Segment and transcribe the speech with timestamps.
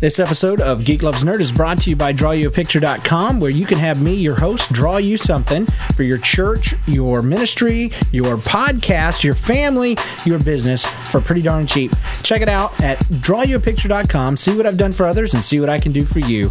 [0.00, 3.76] This episode of Geek Loves Nerd is brought to you by DrawYouAPicture.com, where you can
[3.76, 9.34] have me, your host, draw you something for your church, your ministry, your podcast, your
[9.34, 11.92] family, your business for pretty darn cheap.
[12.22, 14.38] Check it out at DrawYouAPicture.com.
[14.38, 16.50] See what I've done for others and see what I can do for you.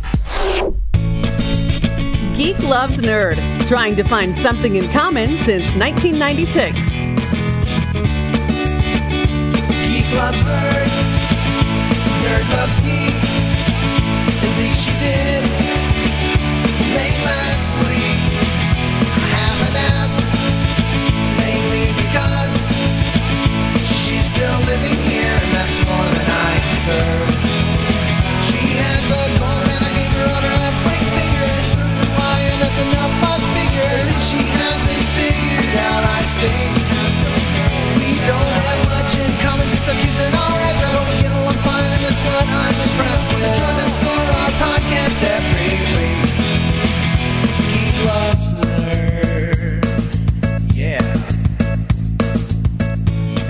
[2.36, 6.75] Geek Loves Nerd, trying to find something in common since 1996.
[9.88, 10.89] Geek loves nerd.
[12.21, 12.89] Nerd loves geek.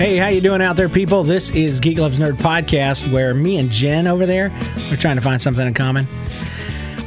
[0.00, 1.24] Hey, how you doing out there, people?
[1.24, 4.50] This is Geek Loves Nerd podcast, where me and Jenn over there
[4.90, 6.08] we're trying to find something in common.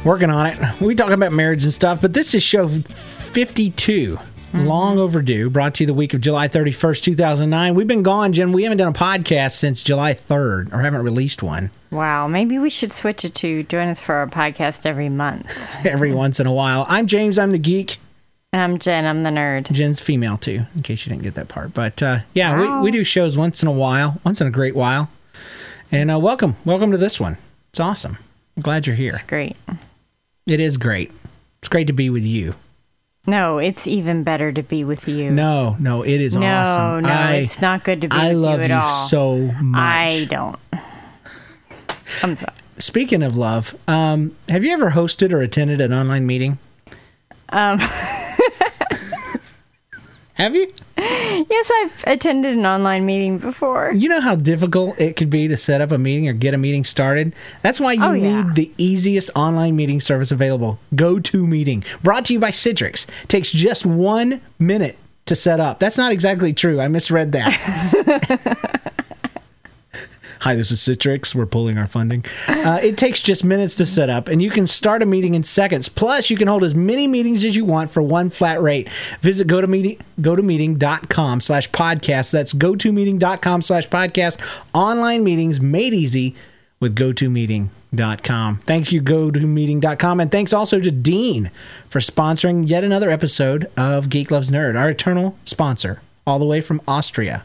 [0.04, 0.80] Working on it.
[0.80, 2.68] We talk about marriage and stuff, but this is show
[4.54, 4.68] 52.
[4.68, 5.50] Long overdue.
[5.50, 7.74] Brought to you the week of July 31st, 2009.
[7.74, 8.52] We've been gone, Jenn.
[8.52, 11.70] We haven't done a podcast since July 3rd, or haven't released one.
[11.90, 15.46] Wow, maybe we should switch it to join us for our podcast every month.
[15.86, 16.86] Every once in a while.
[16.88, 17.38] I'm James.
[17.38, 17.98] I'm the geek.
[18.52, 19.70] And I'm Jenn, I'm the nerd.
[19.72, 21.74] Jenn's female too, in case you didn't get that part.
[21.74, 22.78] But uh, yeah, Wow.
[22.78, 25.10] we, we do shows once in a while, once in a great while.
[25.90, 27.36] And uh, welcome, welcome to this one.
[27.70, 28.18] It's awesome.
[28.56, 29.12] I'm glad you're here.
[29.14, 29.56] It's great.
[30.46, 31.10] It is great.
[31.58, 32.54] It's great to be with you.
[33.26, 35.30] No, it's even better to be with you.
[35.30, 37.04] No, no, it is no, awesome.
[37.04, 39.06] no, I, it's not good to be I with love you you all.
[39.06, 39.80] so much.
[39.80, 40.58] I don't.
[42.22, 42.52] I'm sorry.
[42.78, 46.58] Speaking of love, um, have you ever hosted or attended an online meeting?
[47.48, 47.78] Um,
[50.34, 50.72] Have you?
[50.98, 53.92] yes, I've attended an online meeting before.
[53.92, 56.58] You know how difficult it could be to set up a meeting or get a
[56.58, 57.34] meeting started?
[57.62, 58.42] That's why you Oh, yeah.
[58.42, 61.84] need the easiest online meeting service available GoToMeeting.
[62.02, 63.06] Brought to you by Citrix.
[63.28, 65.78] Takes just one minute to set up.
[65.78, 66.80] That's not exactly true.
[66.80, 68.90] I misread that.
[70.44, 71.34] Hi, this is Citrix.
[71.34, 72.22] We're pulling our funding.
[72.46, 75.42] Uh, it takes just minutes to set up, and you can start a meeting in
[75.42, 75.88] seconds.
[75.88, 78.90] Plus, you can hold as many meetings as you want for one flat rate.
[79.22, 82.30] Visit GoToMeeting, GoToMeeting.com slash podcast.
[82.30, 84.38] That's GoToMeeting.com slash podcast.
[84.74, 86.36] Online meetings made easy
[86.78, 88.58] with GoToMeeting.com.
[88.58, 91.50] Thanks you, GoToMeeting.com, and thanks also to Dean
[91.88, 96.60] for sponsoring yet another episode of Geek Loves Nerd, our eternal sponsor, all the way
[96.60, 97.44] from Austria.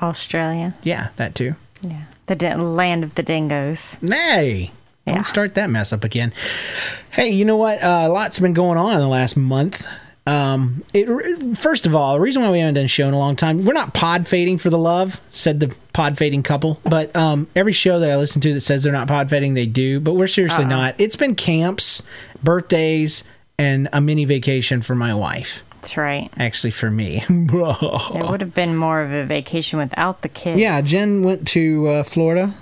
[0.00, 0.74] Australia.
[0.84, 1.56] Yeah, that too.
[1.82, 2.04] Yeah.
[2.28, 3.98] The land of the dingoes.
[4.02, 4.70] Nay.
[5.06, 5.14] Yeah.
[5.14, 6.32] don't start that mess up again.
[7.10, 7.82] Hey, you know what?
[7.82, 9.86] Uh, a lot's been going on in the last month.
[10.26, 13.18] Um, it, first of all, the reason why we haven't done a show in a
[13.18, 16.78] long time, we're not pod fading for the love, said the pod fading couple.
[16.84, 19.64] But um, every show that I listen to that says they're not pod fading, they
[19.64, 20.00] do.
[20.00, 20.94] But we're seriously not.
[20.98, 22.02] It's been camps,
[22.42, 23.24] birthdays,
[23.56, 25.62] and a mini vacation for my wife.
[25.80, 26.30] That's right.
[26.38, 27.24] Actually, for me.
[27.28, 30.58] It would have been more of a vacation without the kids.
[30.58, 32.54] Yeah, Jenn went to uh, Florida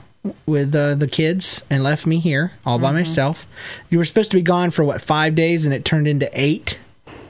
[0.44, 2.82] with uh, the kids and left me here all Mm-hmm.
[2.84, 3.46] by myself.
[3.90, 6.78] You were supposed to be gone for what five days, and it turned into eight.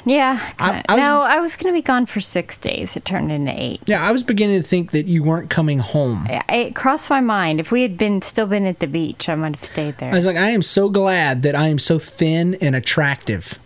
[0.04, 0.38] Yeah.
[0.58, 0.82] I-.
[0.88, 2.96] I was- no, I was going to be gone for six days.
[2.96, 3.80] It turned into eight.
[3.86, 6.26] Yeah, I was beginning to think that you weren't coming home.
[6.48, 7.60] It crossed my mind.
[7.60, 10.12] If we had been still been at the beach, I might have stayed there.
[10.12, 13.58] I was like, I am so glad that I am so thin and attractive.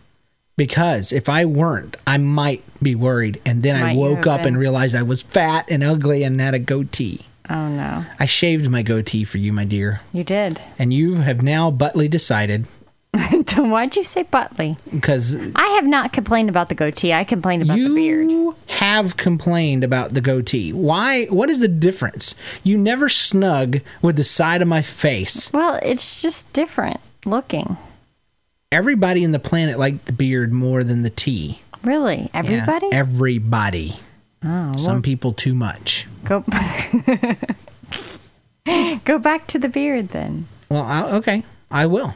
[0.61, 3.41] Because if I weren't, I might be worried.
[3.47, 6.39] And then I Might you woke up and realized I was fat and ugly and
[6.39, 7.25] had a goatee.
[7.49, 10.03] oh no, I shaved my goatee for you, my dear.
[10.13, 10.61] you did.
[10.79, 12.67] And you have now buttly decided
[13.57, 14.77] Why'd you say Butley?
[14.93, 17.15] because I have not complained about the goatee.
[17.15, 18.31] I complained about the beard.
[18.31, 20.75] You have complained about the goatee.
[20.75, 21.25] Why?
[21.25, 22.35] What is the difference?
[22.63, 25.51] You never snug with the side of my face.
[25.55, 27.79] Well, it's just different looking.
[28.81, 31.61] Everybody in the planet liked the beard more than the tea.
[31.83, 32.87] Really, Yeah, everybody.
[32.93, 33.97] everybody.
[34.45, 36.07] oh, Some people too much.
[36.25, 36.45] go.
[39.05, 40.47] go back to the beard then.
[40.69, 42.15] Well, I, okay, I will.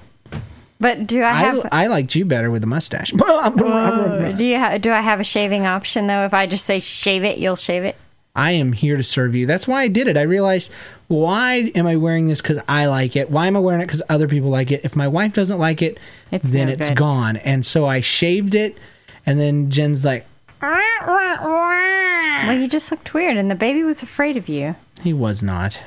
[0.79, 1.67] But do I I, have?
[1.73, 3.13] I liked you better with the mustache.
[3.25, 6.25] Uh, do you ha- do I have a shaving option though?
[6.25, 7.97] If I just say shave it, you'll shave it.
[8.37, 9.47] I am here to serve you.
[9.47, 10.17] That's why I did it.
[10.17, 10.71] I realized
[11.07, 13.31] why am I wearing this because I like it?
[13.31, 14.85] Why am I wearing it because other people like it?
[14.85, 15.99] If my wife doesn't like it,
[16.33, 16.97] It's then no it's good.
[16.99, 17.37] gone.
[17.37, 18.77] And so I shaved it,
[19.25, 20.27] and then Jenn's like,
[20.61, 24.75] Well, you just looked weird, and the baby was afraid of you.
[25.03, 25.81] he was not.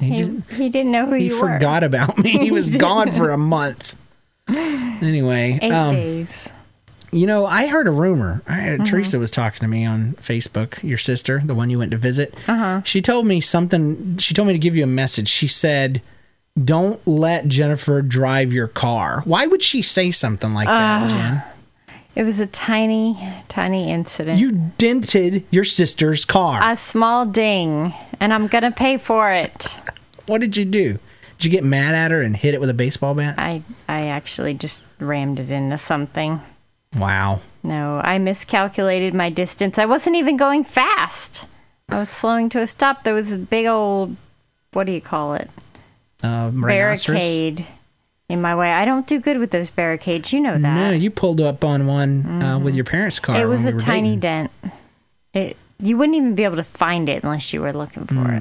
[0.00, 1.48] He, He, just, he didn't know who he you were.
[1.48, 2.30] He forgot about me.
[2.38, 3.94] He was gone for a month.
[4.48, 6.50] Anyway, Eight um, days.
[7.14, 8.42] You know, I heard a rumor.
[8.46, 8.84] I, Mm-hmm.
[8.84, 10.82] Teresa was talking to me on Facebook.
[10.82, 12.34] Your sister, the one you went to visit.
[12.48, 12.82] Uh-huh.
[12.84, 14.18] She told me something.
[14.18, 15.28] She told me to give you a message.
[15.28, 16.02] She said,
[16.62, 21.42] "Don't let Jennifer drive your car." Why would she say something like that, Jenn?
[22.16, 23.16] It was a tiny,
[23.48, 24.40] tiny incident.
[24.40, 26.60] You dented your sister's car.
[26.62, 29.78] a small ding, and I'm gonna pay for it.
[30.26, 30.98] what did you do?
[31.38, 33.34] Did you get mad at her and hit it with a baseball bat?
[33.38, 36.40] I I actually just rammed it into something.
[36.96, 37.40] Wow.
[37.62, 39.78] No, I miscalculated my distance.
[39.78, 41.46] I wasn't even going fast.
[41.88, 43.04] I was slowing to a stop.
[43.04, 44.16] There was a big old,
[44.72, 45.50] what do you call it?
[46.22, 46.50] Uh.
[46.50, 47.66] Barricade
[48.28, 48.70] in my way.
[48.72, 50.32] I don't do good with those barricades.
[50.32, 50.74] You know that.
[50.74, 53.40] No, you pulled up on one uh, with your parents' car.
[53.40, 54.20] it was a we tiny dating.
[54.20, 54.50] dent.
[55.34, 58.38] It you wouldn't even be able to find it unless you were looking for Mm,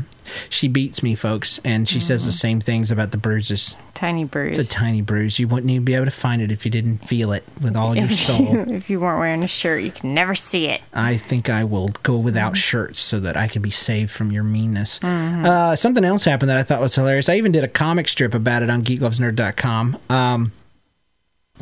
[0.00, 0.04] it.
[0.48, 2.28] She beats me, folks, and she says Mm-hmm.
[2.28, 3.74] the same things about the bruises.
[3.94, 4.56] Tiny bruise.
[4.58, 5.38] It's a tiny bruise.
[5.38, 7.96] You wouldn't even be able to find it if you didn't feel it with all
[7.96, 8.70] your soul.
[8.70, 10.80] if you weren't wearing a shirt, you can never see it.
[10.94, 12.54] I think I will go without Mm-hmm.
[12.54, 15.02] shirts so that I can be saved from your meanness.
[15.04, 17.28] Uh, something else happened that I thought was hilarious.
[17.28, 19.98] I even did a comic strip about it on geeklovesnerd.com.
[20.08, 20.52] Um,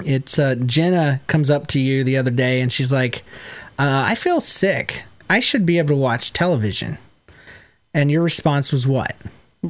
[0.04, 3.22] it's uh, Jenna comes up to you the other day and she's like,
[3.78, 5.04] uh, I feel sick.
[5.28, 6.98] I should be able to watch television.
[7.94, 9.16] And your response was what?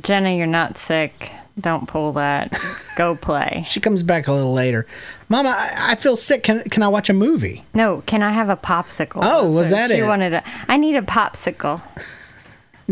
[0.01, 1.33] Jenna, you're not sick.
[1.61, 2.57] Don't pull that.
[2.97, 3.63] Go play.
[3.69, 4.87] She comes back a little later.
[5.29, 6.43] Mama, I, I feel sick.
[6.45, 7.65] Can, can I watch a movie?
[7.75, 9.21] No, can I have a popsicle?
[9.23, 10.05] Oh, was So that she it?
[10.07, 10.43] wanted a.
[10.69, 11.81] I need a popsicle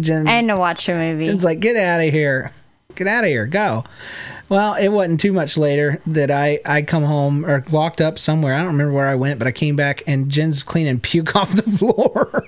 [0.00, 1.24] Jenn's, and to watch a movie.
[1.24, 2.52] Jenn's like, get out of here.
[2.96, 3.46] Get out of here.
[3.46, 3.84] Go.
[4.48, 8.54] Well, it wasn't too much later that I, I come home or walked up somewhere.
[8.54, 11.52] I don't remember where I went, but I came back and Jenn's cleaning puke off
[11.52, 12.05] the floor.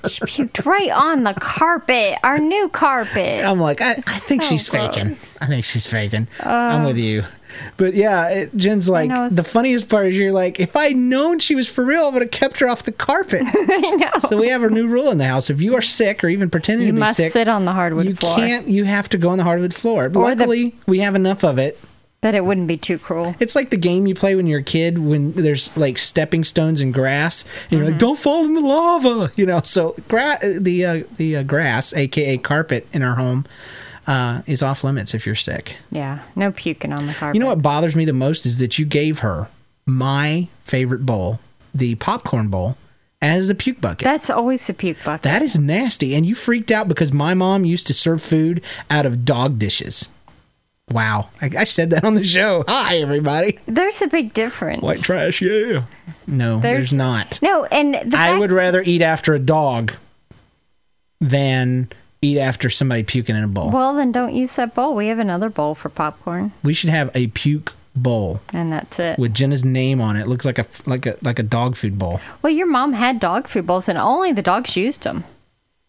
[0.09, 3.45] She puked right on the carpet, our new carpet.
[3.45, 5.09] I'm like, I, I think so she's faking.
[5.41, 6.29] I think she's faking.
[6.45, 7.25] Uh, I'm with you.
[7.77, 11.55] But yeah, it, Jenn's like, the funniest part is you're like, if I'd known she
[11.57, 13.43] was for real, I would have kept her off the carpet.
[13.47, 14.11] I know.
[14.29, 15.51] so we have a new rule in the house.
[15.51, 17.73] If you are sick or even pretending You to be must sick, sit on the
[17.73, 18.37] hardwood you floor.
[18.37, 20.09] can't, you have to go on the hardwood floor.
[20.09, 21.81] But Or the- luckily, we have enough of it
[22.21, 23.37] That it wouldn't be too cruel.
[23.39, 26.81] It's like the game you play when you're a kid when there's like stepping stones
[26.81, 27.91] and grass, and you're Mm-hmm.
[27.93, 29.61] like, "Don't fall in the lava," you know.
[29.63, 33.45] So gra- the uh, the uh, grass, aka carpet, in our home
[34.09, 35.77] uh, is off limits if you're sick.
[35.93, 37.37] Yeah, no puking on the carpet.
[37.37, 39.49] You know what bothers me the most is that you gave her
[39.87, 41.39] my favorite bowl,
[41.73, 42.77] the popcorn bowl,
[43.23, 44.05] as a puke bucket.
[44.05, 45.23] That's always a puke bucket.
[45.23, 48.61] that is nasty, and you freaked out because my mom used to serve food
[48.91, 50.09] out of dog dishes.
[50.91, 52.65] Wow, I, I said that on the show.
[52.67, 53.59] Hi, everybody.
[53.67, 54.83] There's a big difference.
[54.83, 55.85] White trash, yeah.
[56.27, 57.39] No, there's, There's- not.
[57.43, 59.93] No, and the I fact- would rather eat after a dog
[61.21, 61.89] than
[62.23, 63.71] eat after somebody puking in a bowl.
[63.71, 64.95] Well, then don't use that bowl.
[64.95, 69.19] We have another bowl for popcorn, we should have a puke bowl and that's it.
[69.19, 70.29] with Jenna's name on it.
[70.29, 72.21] Looks like a like a like a dog food bowl.
[72.43, 75.25] Well, your mom had dog food bowls, and only the dogs used them.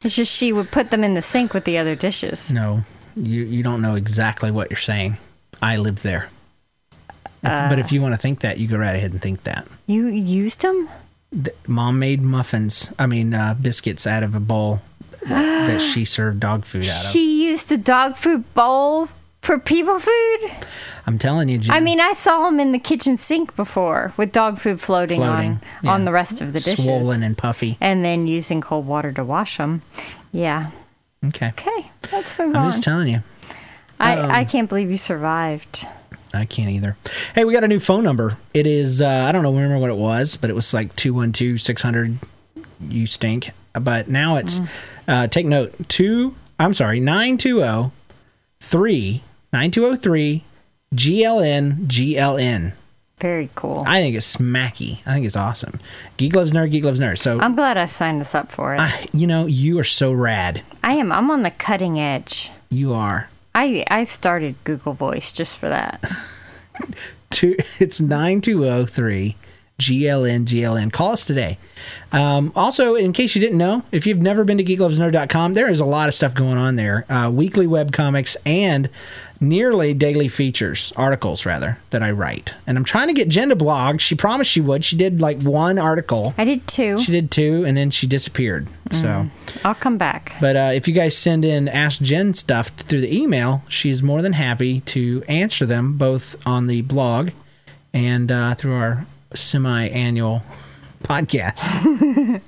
[0.03, 2.51] It's just she would put them in the sink with the other dishes.
[2.51, 2.83] No,
[3.15, 5.17] you you don't know exactly what you're saying.
[5.61, 6.27] I lived there.
[7.41, 9.65] If- but if you want to think that, you go right ahead and think that.
[9.87, 10.89] You used them?
[11.31, 12.91] Th- Mom made muffins.
[12.99, 14.81] I mean, uh, biscuits out of a bowl
[15.27, 17.11] that, that she served dog food out of.
[17.11, 19.07] She used a dog food bowl
[19.41, 20.51] for people food?
[21.07, 21.73] I'm telling you, Jenn.
[21.75, 25.51] I mean, I saw them in the kitchen sink before with dog food floating, Floating,
[25.51, 25.91] on yeah.
[25.91, 26.83] on the rest of the dishes.
[26.85, 27.77] swollen and puffy.
[27.79, 29.81] and then using cold water to wash them.
[30.33, 30.69] Yeah.
[31.25, 31.47] Okay.
[31.49, 32.71] Okay, let's move I'm on.
[32.71, 33.21] just telling you.
[33.99, 35.85] I, I can't believe you survived.
[36.33, 36.95] I can't either.
[37.35, 38.37] Hey, we got a new phone number.
[38.53, 41.59] It is, uh, I don't know, remember what it was, but it was like 212
[41.59, 42.17] 600
[42.87, 43.49] You Stink.
[43.73, 44.61] But now it's,
[45.07, 47.91] uh, take note, two, I'm sorry, 920
[48.61, 49.21] 3
[49.51, 50.43] 9203
[50.95, 52.73] GLN GLN.
[53.19, 53.83] Very cool.
[53.85, 54.99] I think it's smacky.
[55.05, 55.79] I think it's awesome.
[56.17, 57.17] Geek loves nerd, geek loves nerd.
[57.17, 58.79] So, I'm glad I signed us up for it.
[58.79, 60.61] I, you know, you are so rad.
[60.83, 61.11] I am.
[61.11, 62.51] I'm on the cutting edge.
[62.69, 63.29] You are.
[63.53, 66.01] I I started Google Voice just for that.
[67.29, 69.35] two it's 9203
[69.79, 71.57] gln gln call us today.
[72.11, 75.79] Um, also in case you didn't know if you've never been to geeklovesnerd.com there is
[75.79, 77.05] a lot of stuff going on there.
[77.09, 78.89] Uh, weekly web comics and
[79.41, 82.53] nearly daily features articles rather that i write.
[82.67, 84.01] And i'm trying to get jenn to blog.
[84.01, 84.83] She promised she would.
[84.83, 86.33] She did like one article.
[86.37, 86.99] I did two.
[86.99, 88.67] she did two and then she disappeared.
[88.91, 89.27] So
[89.63, 90.33] I'll come back.
[90.41, 94.21] but uh, if you guys send in Ask Jenn stuff through the email, she's more
[94.23, 97.29] than happy to answer them both on the blog
[97.93, 99.05] and uh, through our
[99.35, 100.41] semi annual
[101.03, 102.41] podcast.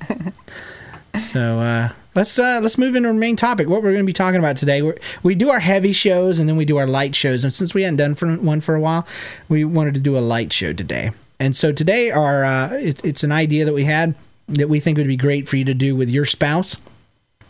[1.18, 3.68] so uh, let's uh, let's move into our main topic.
[3.68, 4.82] What we're going to be talking about today.
[4.82, 7.44] We're, we do our heavy shows and then we do our light shows.
[7.44, 9.08] And since we hadn't done for one for a while,
[9.50, 11.12] we wanted to do a light show today.
[11.40, 14.16] And so today, our uh, it, it's an idea that we had
[14.48, 16.78] that we think would be great for you to do with your spouse.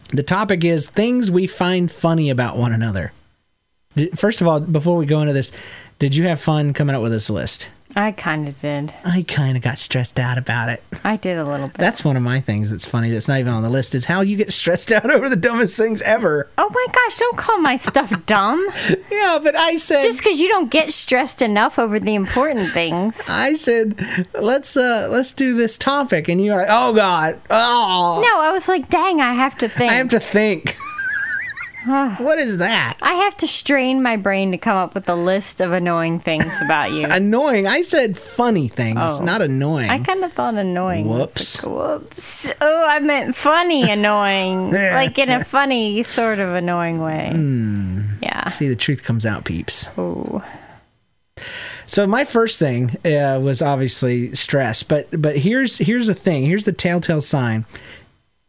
[0.10, 3.12] The topic is things we find funny about one another.
[4.16, 5.52] First of all, before we go into this,
[6.00, 7.70] did you have fun coming up with this list?
[7.96, 8.94] I kind of did.
[9.04, 10.82] I kind of got stressed out about it.
[11.04, 11.78] I did a little bit.
[11.78, 14.22] That's one of my things that's funny that's not even on the list is how
[14.22, 16.50] you get stressed out over the dumbest things ever.
[16.58, 18.66] oh my gosh, don't call my stuff dumb.
[19.12, 23.28] Yeah, but I said Just because you don't get stressed enough over the important things.
[23.30, 24.00] I said
[24.34, 27.40] let's uh let's do this topic and you're like, "Oh god.
[27.50, 28.22] Oh.
[28.26, 29.92] No, I was like, dang, I have to think.
[29.92, 30.76] I have to think."
[32.20, 32.98] what is that?
[33.02, 36.62] I have to strain my brain to come up with a list of annoying things
[36.64, 37.08] about you.
[37.10, 37.68] Annoying.
[37.68, 39.24] I said funny things, Oh.
[39.24, 39.90] not annoying.
[39.90, 41.08] I kind of thought annoying.
[41.08, 41.64] Whoops.
[41.64, 42.52] like, whoops.
[42.62, 44.72] Oh, I meant funny annoying.
[44.72, 47.30] Like in a funny, sort of annoying way.
[47.32, 48.02] Hmm.
[48.22, 48.50] Yeah.
[48.50, 49.88] See, the truth comes out, peeps.
[49.98, 50.40] Ooh.
[51.88, 56.46] So my first thing uh, was obviously stress, but but here's here's the thing.
[56.46, 57.66] Here's the telltale sign.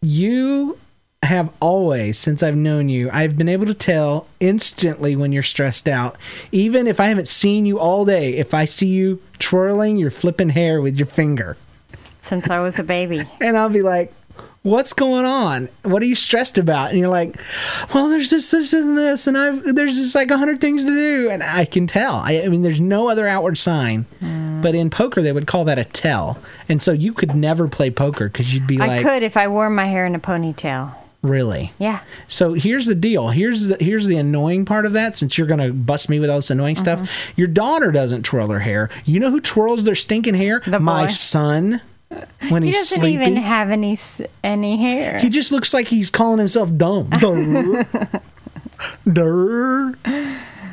[0.00, 0.78] You
[1.22, 5.88] have always, since I've known you, I've been able to tell instantly when you're stressed
[5.88, 6.16] out.
[6.50, 10.50] Even if I haven't seen you all day, if I see you twirling your flipping
[10.50, 11.56] hair with your finger,
[12.20, 13.22] Since I was a baby.
[13.40, 14.12] and I'll be like,
[14.62, 15.68] "What's going on?
[15.82, 17.36] What are you stressed about?" And you're like,
[17.94, 20.90] "Well, there's this, this, and this, and I've there's just like a hundred things to
[20.90, 22.16] do." And I can tell.
[22.16, 24.06] I, I mean, there's no other outward sign.
[24.20, 24.62] Mm.
[24.62, 26.38] But in poker, they would call that a tell.
[26.68, 29.36] And so you could never play poker because you'd be I like, I could if
[29.36, 30.94] I wore my hair in a ponytail.
[31.22, 32.00] "Really?" Yeah.
[32.28, 33.28] So here's the deal.
[33.28, 35.16] Here's the here's the annoying part of that.
[35.16, 37.32] Since you're gonna bust me with all this annoying stuff, Uh-huh.
[37.36, 38.90] your daughter doesn't twirl her hair.
[39.04, 40.62] You know who twirls their stinking hair?
[40.66, 41.12] The My boy.
[41.12, 41.80] son.
[42.50, 43.14] When He he's doesn't sleepy.
[43.22, 43.96] even have any
[44.44, 45.18] any hair.
[45.18, 47.08] He just looks like he's calling himself dumb.
[47.20, 47.86] Durr.
[49.10, 49.94] Durr.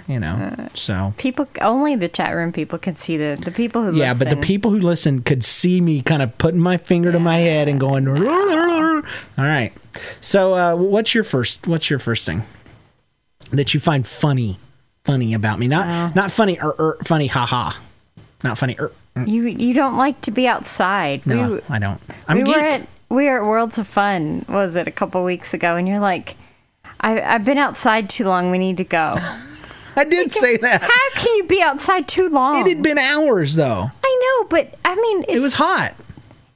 [0.09, 1.13] You know, so.
[1.17, 4.27] people only the chat room people can see the the people who Yeah, listen.
[4.27, 7.37] but the people who listen could see me kind of putting my finger to my
[7.37, 8.07] head and going.
[8.07, 9.03] All
[9.37, 9.71] right.
[10.19, 11.67] So, uh, what's your first?
[11.67, 12.41] What's your first thing
[13.51, 14.57] that you find funny?
[15.03, 15.67] Funny about me?
[15.67, 16.57] Not not funny.
[16.59, 17.27] Er, er, funny.
[17.27, 17.79] Ha ha.
[18.43, 18.77] Not funny.
[18.79, 19.27] Er, mm.
[19.27, 21.25] you you don't like to be outside.
[21.27, 22.01] no, we, I don't.
[22.27, 22.55] I'm we geek.
[22.55, 24.43] were at we were at Worlds of Fun.
[24.49, 25.75] Was it a couple weeks ago?
[25.75, 26.35] And you're like,
[26.99, 28.49] I, I've been outside too long.
[28.49, 29.15] We need to go.
[29.95, 30.81] I did say that.
[30.81, 32.59] How can you be outside too long?
[32.61, 33.89] It had been hours though.
[34.03, 35.95] I know, but I mean, it's, It was hot.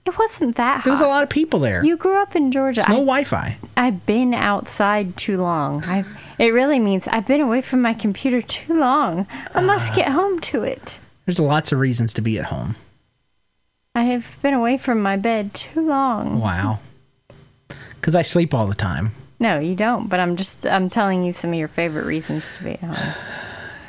[0.05, 0.83] It wasn't that hot.
[0.83, 1.83] There was a lot of people there.
[1.83, 2.81] You grew up in Georgia.
[2.89, 3.57] no I, Wi-Fi.
[3.77, 5.81] I've been outside too long.
[5.85, 6.03] I.
[6.39, 9.27] It really means I've been away from my computer too long.
[9.55, 10.99] I must get home to it.
[11.25, 12.75] There's lots of reasons to be at home.
[13.95, 16.39] I have been away from my bed too long.
[16.41, 16.79] Wow.
[17.95, 19.11] Because I sleep all the time.
[19.43, 20.07] No, you don't.
[20.07, 23.13] But I'm just I'm telling you some of your favorite reasons to be at home.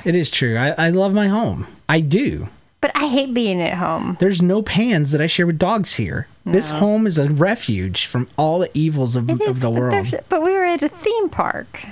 [0.04, 0.58] It is true.
[0.58, 1.66] I, I love my home.
[1.88, 2.48] I do.
[2.82, 4.18] But I hate being at home.
[4.20, 6.28] There's no pans that I share with dogs here.
[6.44, 10.14] This home is a refuge from all the evils of, of the but world.
[10.28, 11.86] But we were at a theme park.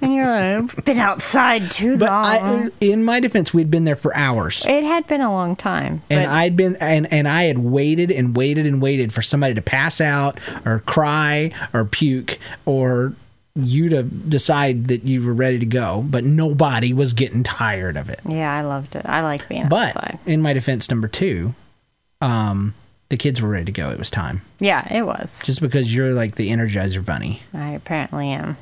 [0.00, 2.66] And you're like, I've been outside too But long.
[2.66, 4.64] I, in my defense, we'd been there for hours.
[4.66, 6.02] it had been a long time.
[6.10, 9.54] and but I'd been and, and I had waited and waited and waited for somebody
[9.54, 13.14] to pass out or cry or puke or
[13.56, 18.10] you to decide that you were ready to go, but nobody was getting tired of
[18.10, 18.18] it.
[18.28, 19.06] yeah, I loved it.
[19.06, 20.18] I like being But outside.
[20.26, 21.54] in my defense, number two,
[22.20, 22.74] um,
[23.10, 23.90] the kids were ready to go.
[23.90, 24.42] It was time.
[24.58, 25.40] Yeah, it was.
[25.44, 27.42] Just because you're like the Energizer Bunny.
[27.52, 28.56] I apparently am.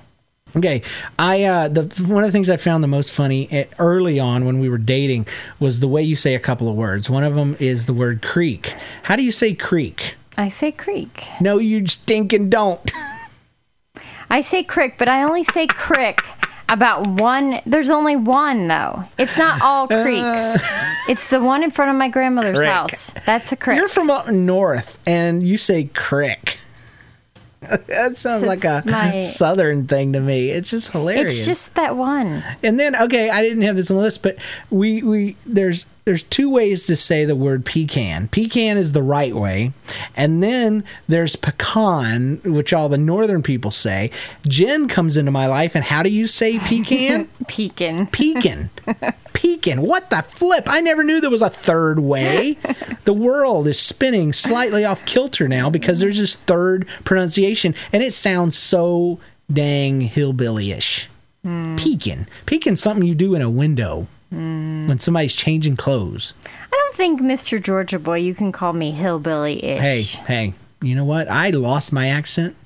[0.54, 0.82] Okay,
[1.18, 4.44] I uh, the one of the things I found the most funny at, early on
[4.44, 5.26] when we were dating
[5.58, 7.08] was the way you say a couple of words.
[7.08, 8.74] One of them is the word creek.
[9.04, 10.14] How do you say creek?
[10.36, 11.24] I say creek.
[11.40, 12.92] No, you stinking don't.
[14.30, 16.20] I say crick, but I only say crick
[16.68, 17.60] about one.
[17.66, 19.04] There's only one though.
[19.18, 21.06] It's not all creeks.
[21.08, 22.68] it's the one in front of my grandmother's Crick.
[22.68, 23.10] house.
[23.26, 23.76] That's a crick.
[23.76, 26.58] You're from up north, and you say crick.
[27.86, 30.50] that sounds like a my- southern thing to me.
[30.50, 31.36] It's just hilarious.
[31.36, 32.42] it's just that one.
[32.62, 34.36] And then okay, I didn't have this on the list, but
[34.70, 38.28] we we there's there's two ways to say the word pecan.
[38.28, 39.72] Pecan is the right way,
[40.16, 44.10] and then there's pecan, which all the northern people say.
[44.48, 47.28] Jen comes into my life, and how do you say pecan?
[47.48, 48.06] Pekin.
[48.08, 48.70] Pecan.
[49.32, 49.82] Pecan.
[49.82, 50.64] What the flip?
[50.66, 52.58] I never knew there was a third way.
[53.04, 58.14] The world is spinning slightly off kilter now because there's this third pronunciation, and it
[58.14, 59.18] sounds so
[59.52, 61.08] dang hillbilly-ish.
[61.42, 61.74] Hmm.
[61.74, 62.28] Pecan.
[62.46, 64.88] Pecan's something you do in a window Mm.
[64.88, 66.32] when somebody's changing clothes.
[66.46, 67.62] I don't think, Mr.
[67.62, 70.14] Georgia Boy, you can call me hillbilly Hey, ish.
[70.16, 71.28] hey, hey, You know what?
[71.28, 72.56] I lost my accent.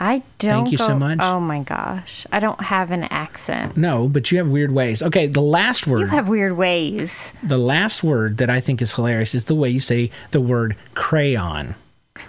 [0.00, 0.50] I don't.
[0.64, 1.18] Thank you go, so much.
[1.22, 3.76] Oh my gosh, I don't have an accent.
[3.76, 5.00] No, but you have weird ways.
[5.00, 6.00] Okay, the last word.
[6.00, 9.68] You have weird ways, the last word that I think is hilarious is the way
[9.70, 11.76] you say the word crayon.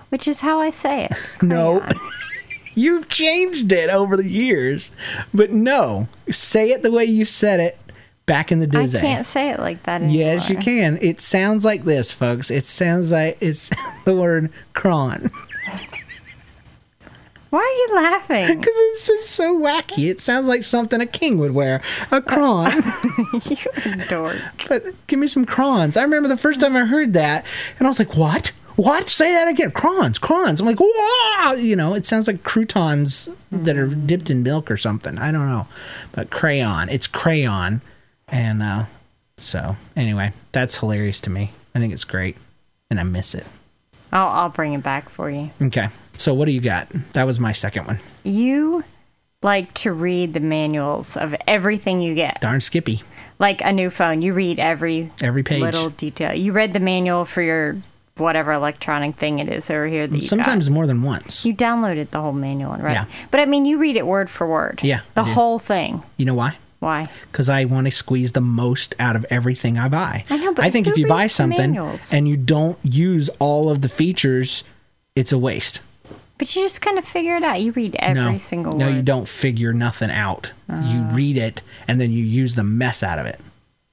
[0.10, 1.38] which is how I say it.
[1.42, 1.84] No.
[2.76, 4.92] You've changed it over the years,
[5.32, 7.78] but no, say it the way you said it
[8.26, 8.80] back in the day.
[8.80, 9.02] I eh?
[9.02, 10.16] can't say it like that anymore.
[10.16, 10.98] Yes, you can.
[11.02, 12.50] It sounds like this, folks.
[12.50, 13.70] It sounds like it's
[14.06, 15.30] the word cron.
[17.50, 18.48] Why are you laughing?
[18.60, 20.10] Because it's just so wacky.
[20.10, 21.84] It sounds like something a king would wear.
[22.12, 22.72] A cron.
[23.46, 24.38] you dork.
[24.68, 25.96] but give me some crons.
[25.96, 27.46] I remember the first time I heard that,
[27.78, 28.52] and I was like, what?
[28.76, 29.08] What?
[29.08, 29.70] Say that again.
[29.70, 30.60] Crons, crons.
[30.60, 31.54] I'm like, wow.
[31.56, 35.20] You know, it sounds like croutons that are dipped in milk or something.
[35.20, 35.68] I don't know.
[36.14, 36.90] But crayon.
[36.90, 37.82] It's crayon.
[38.34, 38.86] And uh,
[39.38, 41.52] so, anyway, that's hilarious to me.
[41.76, 42.36] I think it's great.
[42.90, 43.46] And I miss it.
[44.12, 45.52] I'll I'll bring it back for you.
[45.62, 45.90] Okay.
[46.18, 46.90] So, what do you got?
[47.14, 48.00] That was my second one.
[48.24, 48.84] You
[49.42, 52.42] like to read the manuals of everything you get.
[52.42, 53.04] Darn Skippy.
[53.40, 55.62] Like a new phone, you read every Every page.
[55.62, 56.34] little detail.
[56.34, 57.78] You read the manual for your
[58.18, 60.74] whatever electronic thing it is over here that you Sometimes got.
[60.74, 61.44] more than once.
[61.46, 62.94] you downloaded the whole manual, right?
[62.94, 63.06] Yeah.
[63.32, 64.82] But I mean, you read it word for word.
[64.84, 66.04] Yeah, the whole thing.
[66.18, 66.58] You know why?
[66.84, 67.08] Why?
[67.32, 70.24] because I want to squeeze the most out of everything I buy.
[70.30, 71.78] I know, but I think if you buy something
[72.12, 74.64] and you don't use all of the features,
[75.16, 75.80] it's a waste.
[76.38, 77.62] But you just kind of figure it out.
[77.62, 78.96] You read every no, single no, word.
[78.96, 80.52] you don't figure nothing out.
[80.68, 81.12] you Ah.
[81.14, 83.40] read it and then you use the mess out of it.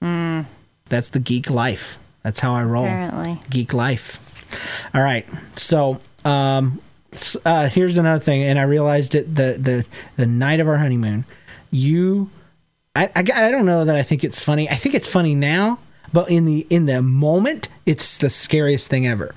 [0.02, 0.46] Mm.
[0.88, 1.98] That's the geek life.
[2.22, 2.84] That's how I roll.
[2.84, 3.38] Apparently.
[3.50, 4.26] Geek life.
[4.94, 6.80] All right, so um,
[7.44, 11.24] uh, here's another thing, and I realized it the the the night of our honeymoon.
[11.70, 12.30] You
[13.00, 14.68] I, I, I don't know that I think it's funny.
[14.68, 15.78] I think it's funny now,
[16.12, 19.34] but in the in the moment, it's the scariest thing ever.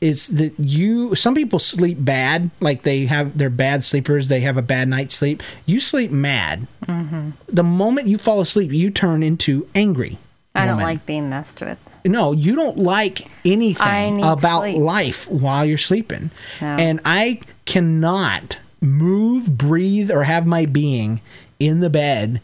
[0.00, 1.16] It's that you.
[1.16, 4.28] Some people sleep bad, like they have they're bad sleepers.
[4.28, 5.42] They have a bad night's sleep.
[5.66, 6.68] You sleep mad.
[6.86, 7.30] Mm-hmm.
[7.48, 10.18] The moment you fall asleep, you turn into angry.
[10.54, 11.78] I don't like being messed with.
[12.04, 14.78] No, you don't like anything about sleep.
[14.78, 16.30] life while you're sleeping.
[16.60, 16.66] No.
[16.66, 21.20] And I cannot move, breathe, or have my being
[21.58, 22.40] in the bed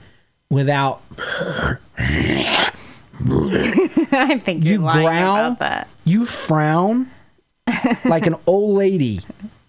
[0.50, 1.02] without
[3.18, 5.00] I think you growl,
[5.36, 5.88] about that.
[6.04, 7.10] you frown
[8.04, 9.20] like an old lady,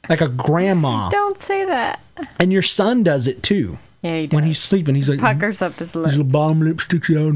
[0.10, 1.10] like a grandma.
[1.10, 2.02] Don't say that.
[2.40, 3.78] And your son does it too.
[4.02, 6.12] Yeah, he When he's sleeping, he's like, Puckers up his his lips.
[6.16, 7.34] little bottom lip sticks out.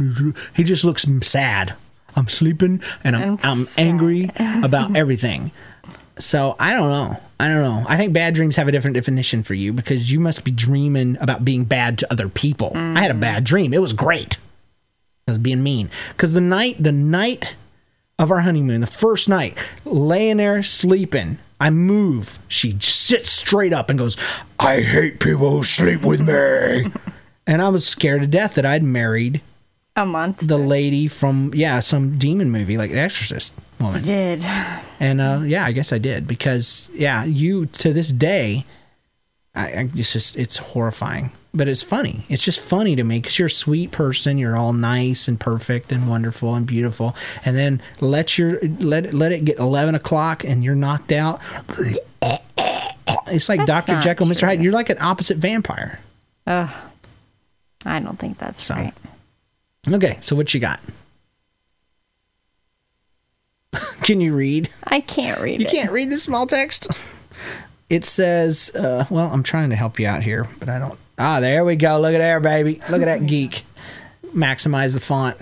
[0.56, 1.74] He just looks sad.
[2.16, 4.30] I'm sleeping and I'm, I'm I'm, angry
[4.64, 5.52] about everything.
[6.22, 7.20] So I don't know.
[7.40, 7.84] I don't know.
[7.88, 11.18] I think bad dreams have a different definition for you because you must be dreaming
[11.20, 12.72] about being bad to other people.
[12.76, 13.22] I had a mm-hmm.
[13.22, 13.74] bad dream.
[13.74, 14.38] It was great.
[15.28, 17.56] I was being mean because the night, the night
[18.20, 22.38] of our honeymoon, the first night, laying there sleeping, I move.
[22.48, 24.18] She sits straight up and goes,
[24.60, 26.92] "I hate people who sleep with me."
[27.48, 29.42] and I was scared to death that I'd married
[29.96, 30.48] A monster.
[30.48, 34.04] the lady from yeah some demon movie like The Exorcist woman.
[34.04, 34.44] did.
[35.00, 38.66] And uh, yeah, I guess I did because yeah, you to this day,
[39.56, 42.26] I, I it's just it's horrifying, but it's funny.
[42.30, 44.38] It's just funny to me because you're a sweet person.
[44.38, 47.16] You're all nice and perfect and wonderful and beautiful,
[47.46, 51.42] and then let your let let it get eleven o'clock and you're knocked out.
[53.28, 54.62] It's like Doctor Jekyll, Mister Hyde.
[54.62, 56.00] You're like an opposite vampire.
[56.48, 56.70] Ugh.
[57.86, 58.94] I don't think that's So, right.
[59.88, 60.80] Okay, so what you got?
[64.04, 64.70] Can you read?
[64.88, 65.72] I can't read You it.
[65.72, 66.88] can't read the small text.
[67.90, 70.98] It says, uh, well, I'm trying to help you out here, but I don't.
[71.18, 72.00] Ah, there we go.
[72.00, 72.82] Look at there, baby.
[72.90, 73.64] Look at that geek.
[74.28, 75.38] Maximize the font.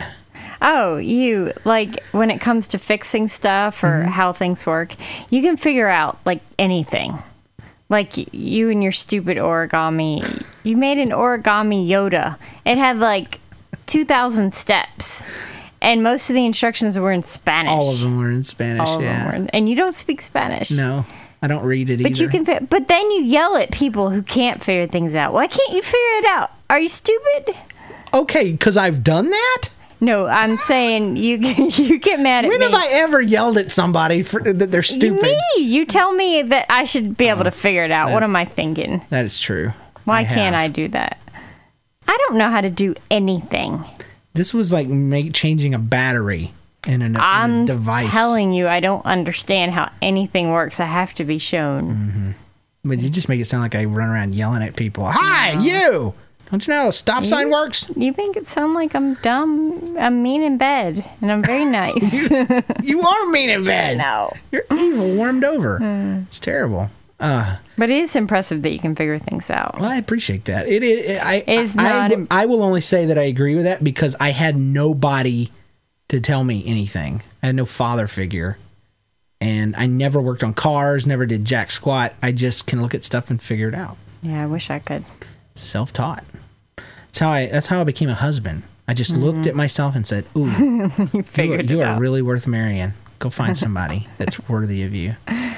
[0.62, 4.10] Oh, you like when it comes to fixing stuff or Mm-hmm.
[4.10, 4.94] how things work,
[5.30, 7.18] you can figure out like anything.
[7.88, 10.46] Like y- you and your stupid origami.
[10.65, 12.38] You made an origami Yoda.
[12.65, 13.39] It had like
[13.86, 15.28] 2,000 steps.
[15.82, 17.72] And most of the instructions were in Spanish.
[17.72, 18.86] All of them were in Spanish.
[18.88, 19.24] All of yeah.
[19.24, 19.36] them were.
[19.36, 20.72] in- and you don't speak Spanish.
[20.72, 21.06] No,
[21.42, 22.24] I don't read it But either.
[22.24, 25.34] you can, fi- but then you yell at people who can't figure things out.
[25.34, 26.52] Why can't you figure it out?
[26.70, 27.56] Are you stupid?
[28.13, 29.70] Okay, because I've done that.
[30.02, 32.65] No, I'm saying you you get mad at When me.
[32.65, 35.22] When have I ever yelled at somebody for that they're stupid?
[35.22, 38.12] Me, you tell me that I should be able to oh, figure it out.
[38.12, 39.02] What am I thinking?
[39.10, 39.74] That is true.
[40.06, 40.63] Why can't have.
[40.63, 41.20] I do that?
[42.08, 43.84] I don't know how to do anything.
[44.39, 46.54] This was like make, changing a battery
[46.88, 48.10] in, an, in a I'm device.
[48.10, 50.80] telling you, I don't understand how anything works.
[50.80, 52.36] I have to be shown.
[52.86, 55.04] But you just make it sound like I run around yelling at people.
[55.06, 56.13] Hi, you!
[56.49, 57.91] Don't you know how a stop sign You s- works?
[57.97, 59.97] You make it sound like I'm dumb.
[59.99, 62.32] I'm mean in bed, and I'm very nice.
[62.82, 63.97] You are mean in bed.
[63.97, 64.32] no.
[64.54, 65.80] You're evil, warmed over.
[66.30, 66.89] It's terrible.
[67.19, 69.80] Uh, But it is impressive that you can figure things out.
[69.80, 70.68] well, I appreciate that.
[70.68, 73.24] It, it, it I, Is I, not I, im- I will only say that I
[73.24, 75.50] agree with that because I had nobody
[76.10, 77.24] to tell me anything.
[77.42, 78.58] I had no father figure.
[79.39, 82.13] And I never worked on cars, never did jack squat.
[82.22, 83.96] I just can look at stuff and figure it out.
[84.22, 85.06] Yeah, I wish I could.
[85.56, 86.26] Self taught.
[86.76, 88.63] That's how I that's how I became a husband.
[88.89, 89.48] I just looked mm-hmm.
[89.50, 92.92] at myself and said, Ooh, You you are, you are really worth marrying.
[93.20, 95.15] Go find somebody that's worthy of you.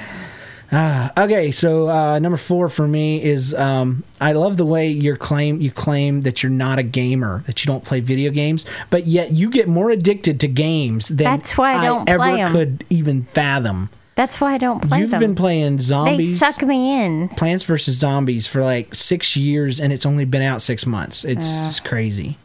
[0.72, 5.14] Uh, okay, so uh, number four for me is um, I love the way you
[5.16, 9.06] claim you claim that you're not a gamer, that you don't play video games, but
[9.06, 12.52] yet you get more addicted to games than That's why I don't ever play 'em.
[12.52, 13.90] could even fathom.
[14.14, 15.00] That's why I don't play them.
[15.00, 15.20] You've them.
[15.20, 16.16] been playing zombies.
[16.18, 17.28] they zombies, suck me in.
[17.30, 21.24] Plants vs Zombies for like six years, and it's only been out six months.
[21.24, 22.38] It's crazy.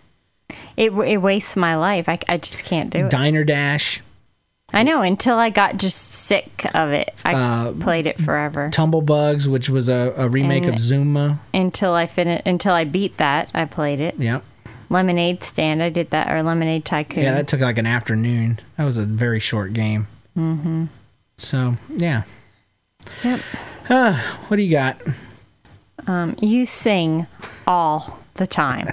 [0.75, 2.07] It it wastes my life.
[2.07, 3.09] I, I just can't do it.
[3.09, 4.01] Diner Dash,
[4.73, 7.13] I know until I got just sick of it.
[7.23, 8.69] I Uh, played it forever.
[8.73, 11.39] Tumblebugs, which was a, a remake And- of Zuma.
[11.53, 13.49] until I fin until I beat that.
[13.53, 14.15] I played it.
[14.19, 14.43] Yep.
[14.89, 15.81] Lemonade Stand.
[15.81, 17.23] I did that or Lemonade Tycoon.
[17.23, 18.59] Yeah, that took like an afternoon.
[18.77, 20.07] That was a very short game.
[20.37, 20.85] Mm-hmm.
[21.37, 22.23] So yeah.
[23.23, 23.39] Yep.
[23.89, 24.97] Uh, what do you got?
[26.07, 27.25] Um, you sing
[27.65, 28.87] all the time.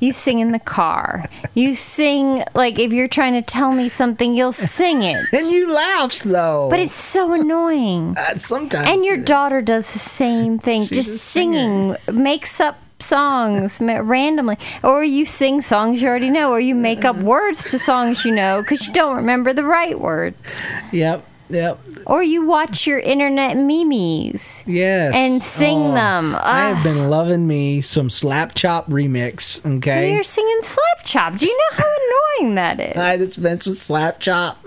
[0.00, 1.24] you sing in the car.
[1.54, 5.16] You sing like if you're trying to tell me something, you'll sing it.
[5.32, 6.68] And you laugh though.
[6.70, 8.16] But it's so annoying.
[8.28, 8.88] Uh, sometimes.
[8.88, 9.24] And your it is.
[9.26, 14.58] daughter does the same thing, She's just singing, makes up songs randomly.
[14.82, 18.34] Or you sing songs you already know, or you make up words to songs you
[18.34, 20.66] know because you don't remember the right words.
[20.92, 21.24] Yep.
[21.50, 21.80] Yep.
[22.06, 24.64] Or you watch your internet memes.
[24.66, 25.14] Yes.
[25.14, 26.36] And sing them.
[26.38, 29.64] I have been loving me some Slap Chop remix.
[29.78, 30.12] Okay.
[30.12, 31.36] You're singing Slap Chop.
[31.36, 31.94] Do you know how
[32.40, 32.96] annoying that is?
[32.96, 34.58] Hi, this Vince with Slap Chop.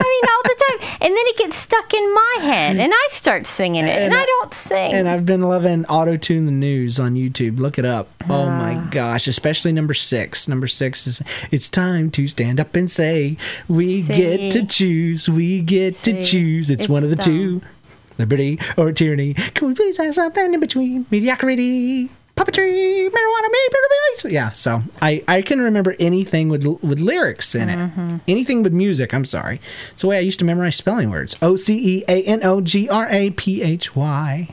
[0.00, 0.98] I mean, all the time.
[1.02, 4.14] And then it gets stuck in my head, and I start singing it, and, And
[4.14, 4.92] I I- don't sing.
[4.94, 7.58] And I've been loving Auto Tune the News on YouTube.
[7.58, 8.08] Look it up.
[8.28, 8.88] Oh my Ah.
[8.90, 10.48] gosh, especially number six.
[10.48, 13.36] Number six is It's time to stand up and say,
[13.68, 14.16] We Say.
[14.16, 15.28] get to choose.
[15.28, 16.70] We get to choose.
[16.70, 17.60] It's, one of the It's two
[18.18, 19.34] liberty or tyranny.
[19.54, 21.06] Can we please have something in between?
[21.10, 22.08] Mediocrity.
[22.36, 24.34] Puppetry, marijuana, maybe.
[24.34, 28.16] Yeah, so I, I can remember anything with with lyrics in it, Mm-hmm.
[28.26, 29.12] anything with music.
[29.14, 29.60] I'm sorry,
[29.92, 31.36] it's the way I used to memorize spelling words.
[31.42, 34.48] O C E A N O G R A P H Y.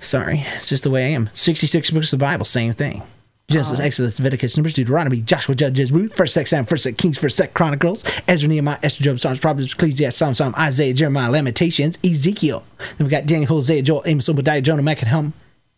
[0.00, 1.30] Sorry, it's just the way I am.
[1.32, 3.02] 66 books of the Bible, same thing.
[3.48, 7.54] Genesis, Exodus, Leviticus, Numbers, Deuteronomy, Joshua, Judges, Ruth, First, Second, Samuel, First, Kings, First, Second,
[7.54, 12.62] Chronicles, Ezra, Nehemiah, Esther, Job, Psalms, Proverbs, Ecclesiastes, Psalm, Psalm, Isaiah, Jeremiah, Lamentations, Ezekiel.
[12.98, 15.32] Then we got Daniel, Hosea, Joel, Amos, Obadiah, Jonah, Micah, Nahum,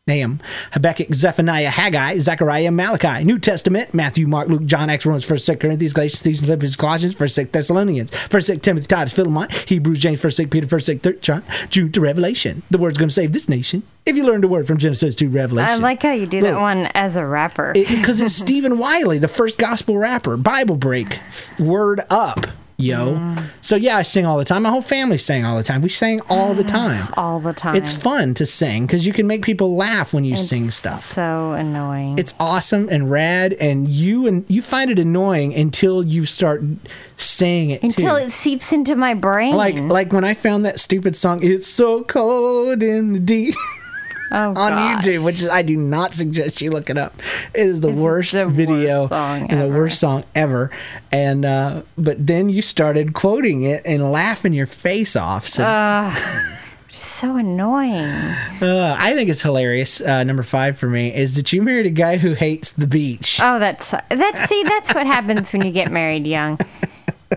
[0.06, 0.40] Nahum,
[0.72, 5.92] Habakkuk, Zephaniah, Haggai, Zechariah, Malachi, New Testament, Matthew, Mark, Luke, John, Acts, Romans, First, Corinthians,
[5.92, 10.86] Galatians, Ephesians, Philippians, Colossians, First, Thessalonians, First, Timothy, Titus, Philemon, Hebrews, James, First, Peter, First,
[10.86, 12.62] Second Third John, Jude to Revelation.
[12.70, 15.28] The word's going to save this nation if you learn the word from Genesis to
[15.28, 15.70] Revelation.
[15.70, 17.72] I like how you do that one as a rapper.
[17.74, 20.36] because it's Stephen Wiley, the first gospel rapper.
[20.38, 21.20] Bible break,
[21.58, 22.46] word up,
[22.80, 23.14] yo.
[23.14, 23.44] Mm.
[23.60, 24.62] So yeah, I sing all the time.
[24.62, 25.82] My whole family sang all the time.
[25.82, 27.12] We sang all the time.
[27.16, 27.76] all the time.
[27.76, 31.00] It's fun to sing because you can make people laugh when you sing stuff.
[31.00, 32.18] So annoying.
[32.18, 36.62] It's awesome and rad, and you and you find it annoying until you start
[37.16, 37.82] saying it.
[37.82, 38.24] Until too.
[38.24, 39.54] it seeps into my brain.
[39.54, 43.54] like like when I found that stupid song, "It's So Cold in the Deep."
[44.30, 45.04] oh, on gosh.
[45.04, 47.14] YouTube, which is I do not suggest you look it up.
[47.54, 50.70] It is the It's worst the worst video song and the worst song ever.
[51.12, 55.46] And uh, but then you started quoting it and laughing your face off.
[55.46, 56.14] So Uh.
[56.92, 58.04] So annoying.
[58.60, 60.00] uh, I think it's hilarious.
[60.00, 63.38] Uh, number five for me is that you married a guy who hates the beach.
[63.40, 66.58] Oh, that's that's see, that's what happens when you get married young.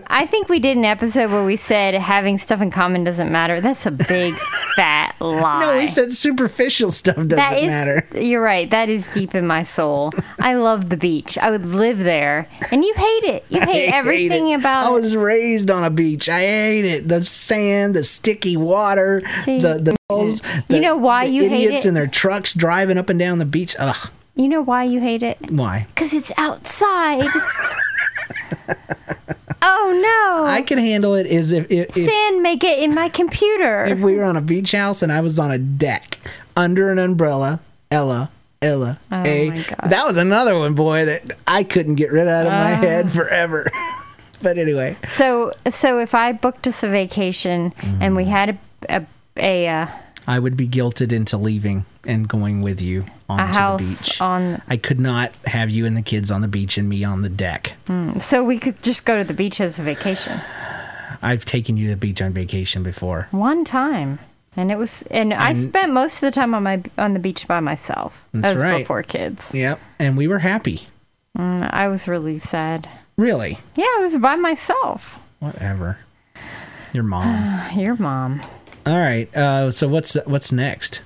[0.08, 3.60] I think we did an episode where we said having stuff in common doesn't matter.
[3.60, 4.34] That's a big
[4.76, 5.60] fat lie.
[5.60, 8.06] no, we said superficial stuff doesn't That is, matter.
[8.20, 8.68] you're right.
[8.70, 10.12] That is deep in my soul.
[10.40, 11.38] I love the beach.
[11.38, 13.44] I would live there, and you hate it.
[13.48, 14.60] You hate everything it.
[14.60, 16.28] about I was raised on a beach.
[16.28, 17.08] I hate it.
[17.08, 21.86] The sand, the sticky water, See, the the, the You know why you hate idiots
[21.86, 23.76] in their trucks driving up and down the beach.
[23.78, 25.38] Ugh, You know why you hate it?
[25.52, 25.86] why?
[25.94, 27.24] Because it's outside.
[29.66, 30.44] oh no!
[30.46, 33.84] I can handle it is if if, if, Sand may get in my computer.
[33.88, 36.18] if we were on a beach house and I was on a deck
[36.56, 37.60] under an umbrella.
[37.90, 39.16] Ella, Ella, a.
[39.16, 39.90] Oh my gosh.
[39.90, 43.70] That was another one, boy, that I couldn't get rid out of my head forever.
[44.42, 48.16] but anyway, So, so if I booked us a vacation and Mm.
[48.16, 49.86] we had a a, a uh,
[50.26, 54.20] I would be guilted into leaving and going with you onto a the house beach.
[54.20, 54.62] on.
[54.68, 57.28] I could not have you and the kids on the beach and me on the
[57.28, 57.74] deck.
[57.86, 60.40] Hmm, so we could just go to the beach as a vacation.
[61.22, 63.28] I've taken you to the beach on vacation before.
[63.30, 64.18] One time.
[64.56, 67.18] And it was, and, I And- spent most of the time on my on the
[67.18, 68.28] beach by myself.
[68.32, 68.78] That's that was right.
[68.78, 69.52] before kids.
[69.54, 69.80] Yep.
[69.98, 70.86] And we were happy.
[71.36, 72.88] Hmm, I was really sad.
[73.16, 73.58] Really.
[73.74, 75.18] Yeah, I was by myself.
[75.40, 75.98] Whatever.
[76.92, 77.60] Your mom.
[77.76, 78.40] Your mom.
[78.86, 79.34] All right.
[79.36, 81.00] Uh, so what's what's next?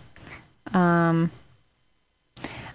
[0.75, 1.31] Um,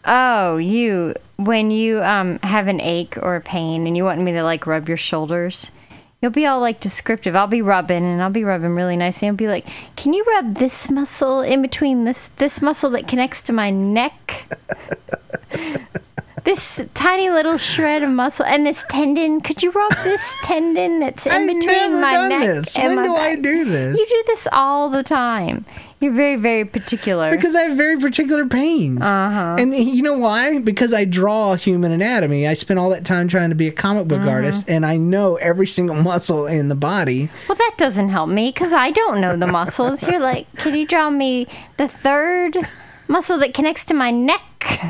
[0.05, 4.31] Oh, you when you um have an ache or a pain and you want me
[4.33, 5.71] to like rub your shoulders,
[6.21, 7.35] you'll be all like descriptive.
[7.35, 9.27] I'll be rubbing and I'll be rubbing really nicely.
[9.27, 13.41] I'll be like, "Can you rub this muscle in between this this muscle that connects
[13.43, 14.45] to my neck?"
[16.43, 19.39] This tiny little shred of muscle and this tendon.
[19.39, 22.75] Could you rub this tendon that's in I've between my neck this.
[22.75, 23.43] and When my do I back?
[23.43, 23.97] do this?
[23.97, 25.63] You do this all the time.
[26.03, 27.31] You're very, very particular.
[27.31, 29.01] Because I have very particular pains.
[29.01, 29.55] Uh-huh.
[29.57, 30.59] And you know why?
[30.59, 32.45] Because I draw human anatomy.
[32.45, 35.35] I spent all that time trying to be a comic book artist, and I know
[35.37, 37.29] every single muscle in the body.
[37.47, 40.05] Well, that doesn't help me because I don't know the muscles.
[40.05, 42.57] You're like, can you draw me the third
[43.07, 44.41] muscle that connects to my neck,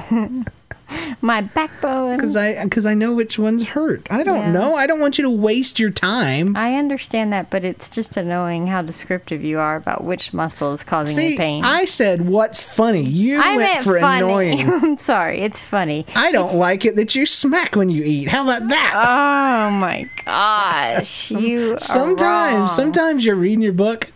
[1.21, 2.15] my backbone?
[2.17, 4.07] Because I, because I know which ones hurt.
[4.11, 4.51] I don't Yeah.
[4.51, 4.75] know.
[4.75, 6.55] I don't want you to waste your time.
[6.55, 10.83] I understand that, but it's just annoying how descriptive you are about which muscle is
[10.83, 11.63] causing See, you pain.
[11.63, 13.03] I said what's funny.
[13.03, 14.23] You I went for funny.
[14.23, 14.69] annoying.
[14.83, 16.05] I'm sorry, it's funny.
[16.15, 18.29] I don't like it that you smack when you eat.
[18.29, 18.93] How about that?
[18.95, 22.67] Oh my gosh, you are sometimes, wrong.
[22.67, 24.11] sometimes you're reading your book,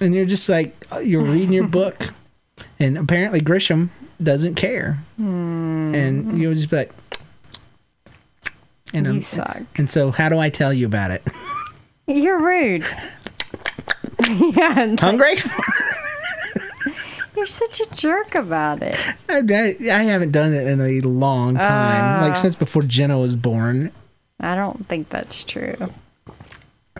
[0.00, 2.12] and you're just like uh, you're reading your book,
[2.78, 3.88] and apparently Grisham
[4.22, 5.59] doesn't care, Hmm.
[5.94, 6.90] And you'll just be like,
[8.94, 9.62] and you I'm- suck.
[9.76, 11.22] And so, how do I tell you about it?
[12.06, 12.84] You're rude.
[14.28, 15.36] yeah, and Hungry?
[17.36, 18.96] you're such a jerk about it.
[19.28, 22.26] I, I, I haven't done it in a long time, Uh.
[22.28, 23.92] like since before Jenna was born.
[24.40, 25.76] I don't think that's true.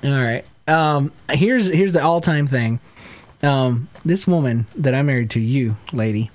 [0.05, 0.45] All right.
[0.69, 2.79] Um, here's here's the all time thing.
[3.43, 6.31] Um, this woman that I married to, you lady,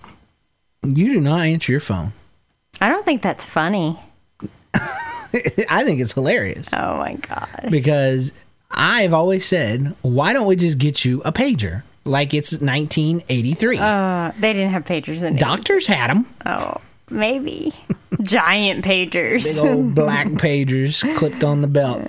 [0.83, 2.11] you do not answer your phone.
[2.81, 3.97] I don't think that's funny.
[4.73, 7.67] I think it's hilarious Oh my god.
[7.69, 8.31] because
[8.71, 13.77] I've always said, why don't we just get you a pager like it's 1983?
[13.77, 15.35] Uh, they didn't have pagers in.
[15.37, 16.77] Doctors had them, Oh,
[17.09, 17.73] maybe.
[18.21, 19.61] Giant pagers.
[19.61, 22.01] big old black pagers clipped on the belt.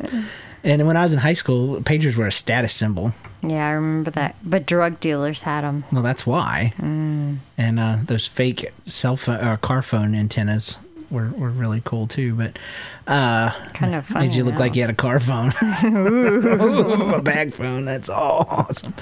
[0.66, 3.12] And when I was in high school, pagers were a status symbol.
[3.40, 4.34] yeah, I remember that.
[4.42, 5.84] But drug dealers had them.
[5.92, 6.72] Well, that's why.
[6.78, 7.40] And
[7.80, 10.76] uh, those fake cell phone, uh, car phone antennas
[11.10, 12.34] were, were really cool too.
[12.34, 12.58] But
[13.06, 14.28] uh, Kind of funny.
[14.28, 14.60] made you look now.
[14.60, 15.52] like you had a car phone,
[15.84, 17.84] Ooh, a bag phone.
[17.84, 18.94] That's all awesome.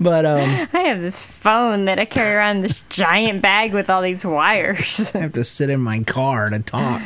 [0.00, 0.40] But um,
[0.72, 4.24] I have this phone that I carry around in this giant bag with all these
[4.26, 5.12] wires.
[5.14, 7.02] I have to sit in my car to talk.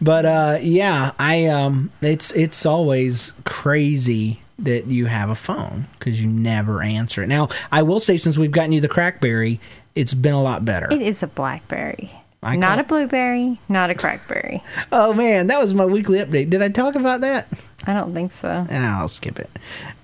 [0.00, 6.22] But uh, yeah, I um, it's it's always crazy that you have a phone because
[6.22, 7.26] you never answer it.
[7.26, 9.58] Now, I will say, since we've gotten you the CrackBerry,
[9.96, 10.86] it's been a lot better.
[10.92, 12.10] it is a blackberry.
[12.42, 14.62] I not a blueberry, not a crackberry.
[14.92, 16.50] Oh man, that was my weekly update.
[16.50, 17.46] Did I talk about that?
[17.86, 18.66] I don't think so.
[18.70, 19.50] Ah, I'll skip it.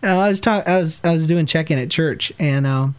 [0.02, 0.66] Uh, I was talk.
[0.68, 2.94] I was I was doing check in at church, and um,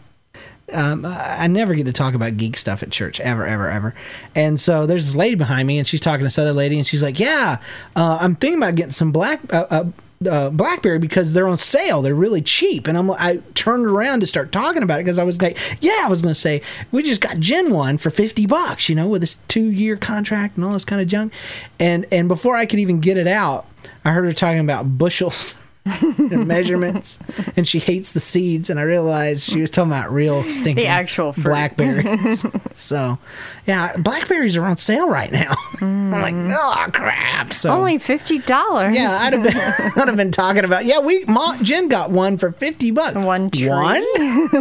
[0.72, 3.94] um, I I never get to talk about geek stuff at church ever, ever, ever.
[4.34, 6.86] And so there's this lady behind me, and she's talking to this other lady, and
[6.86, 7.58] she's like, "Yeah,
[7.96, 9.84] uh, I'm thinking about getting some black." Uh,
[10.28, 12.02] uh, BlackBerry because they're on sale.
[12.02, 13.10] They're really cheap, and I'm.
[13.10, 16.20] I turned around to start talking about it because I was like, "Yeah, I was
[16.20, 16.60] going to say
[16.92, 20.56] we just got Jenn One for fifty bucks, you know, with this two year contract
[20.56, 21.32] and all this kind of junk."
[21.78, 23.66] And and before I could even get it out,
[24.04, 25.66] I heard her talking about bushels
[26.18, 27.18] and measurements,
[27.56, 28.70] and she hates the seeds.
[28.70, 31.44] And I realized she was talking about real stinking The actual fruit.
[31.44, 32.44] blackberries.
[32.76, 33.18] so,
[33.66, 35.54] yeah, blackberries are on sale right now.
[35.80, 36.54] I'm like, mm.
[36.58, 37.52] oh crap!
[37.52, 38.94] So Only fifty dollars.
[38.94, 40.84] yeah, I'd have been, I'd have been talking about.
[40.84, 43.14] Yeah, we Ma, Jenn got one for fifty bucks.
[43.16, 43.68] One tree.
[43.68, 44.02] one,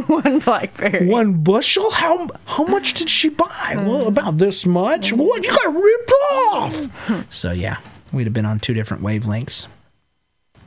[0.07, 1.07] one blackberry.
[1.07, 1.91] one bushel.
[1.91, 3.45] How how much did she buy?
[3.47, 3.85] Mm.
[3.87, 5.11] Well, about this much.
[5.13, 5.17] Mm.
[5.17, 6.13] What you got ripped
[6.51, 7.33] off?
[7.33, 7.77] So yeah,
[8.11, 9.67] we'd have been on two different wavelengths.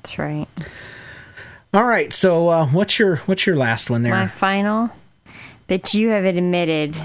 [0.03, 0.49] That's right.
[1.73, 4.13] All right, so uh, what's your what's your last one there?
[4.13, 4.91] My final
[5.69, 6.97] that you have admitted,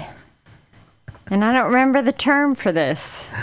[1.30, 3.32] and I don't remember the term for this.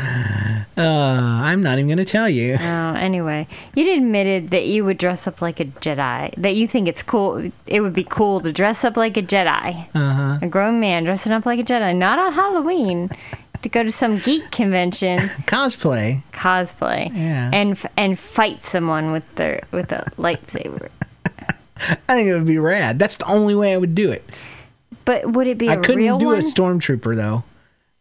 [0.77, 2.57] Uh, I'm not even going to tell you.
[2.59, 6.35] Oh, anyway, you admitted that you would dress up like a Jedi.
[6.35, 7.49] That you think it's cool.
[7.65, 9.87] It would be cool to dress up like a Jedi.
[9.95, 10.39] Uh-huh.
[10.41, 13.09] A grown man dressing up like a Jedi, not on Halloween,
[13.65, 15.17] to go to some geek convention,
[15.49, 16.21] Cosplay.
[16.31, 17.49] cosplay, Yeah.
[17.51, 20.89] and f- and fight someone with their with a lightsaber.
[21.77, 22.99] I think it would be rad.
[22.99, 24.23] That's the only way I would do it.
[25.03, 26.37] But would it be I a couldn't do one?
[26.39, 27.43] a stormtrooper though.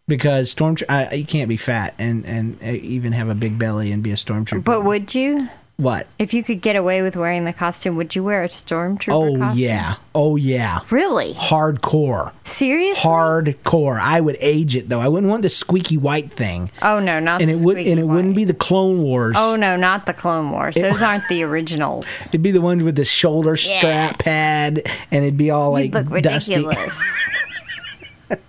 [0.07, 3.91] because storm uh, you can't be fat and and uh, even have a big belly
[3.91, 4.65] and be a stormtrooper.
[4.65, 5.49] But would you?
[5.77, 6.07] What?
[6.21, 9.37] If you could get away with wearing the costume, would you wear a stormtrooper Oh
[9.39, 9.59] costume?
[9.65, 9.97] yeah.
[10.15, 10.81] Oh yeah.
[10.91, 11.33] Really?
[11.35, 12.31] Hardcore.
[12.45, 13.03] Seriously?
[13.11, 13.99] Hardcore.
[14.01, 15.01] I would age it though.
[15.01, 16.71] I wouldn't want the squeaky white thing.
[16.81, 19.35] Oh no, not And the it would squeaky and it wouldn't be the Clone Wars.
[19.37, 20.77] Oh no, not the Clone Wars.
[20.77, 22.29] Those aren't the originals.
[22.29, 23.79] It'd be the ones with the shoulder Yeah.
[23.79, 26.55] strap pad and it'd be all like You'd look dusty.
[26.55, 28.31] ridiculous.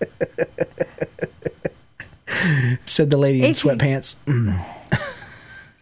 [2.86, 4.16] Said the lady in If you- sweatpants.
[4.26, 4.64] Mm.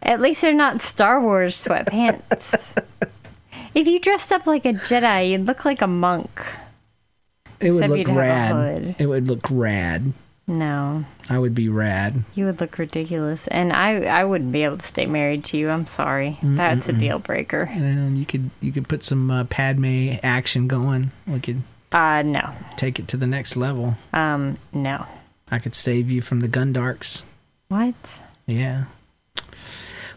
[0.04, 2.76] At least they're not Star Wars sweatpants.
[3.74, 6.30] if you dressed up like a Jedi, you'd look like a monk.
[7.60, 8.96] It would Except look you'd have a rad.
[8.98, 10.12] It would look rad.
[10.46, 12.22] No, I would be rad.
[12.34, 15.70] you would look ridiculous, and I I wouldn't be able to stay married to you.
[15.70, 17.66] I'm sorry, that's a deal breaker.
[17.70, 21.12] And you could you could put some uh, Padme action going.
[21.26, 21.62] We could
[21.92, 23.94] Uh, no, take it to the next level.
[24.12, 25.06] um, no.
[25.50, 27.22] I could save you from the Gundarks.
[27.68, 28.22] What?
[28.46, 28.84] Yeah.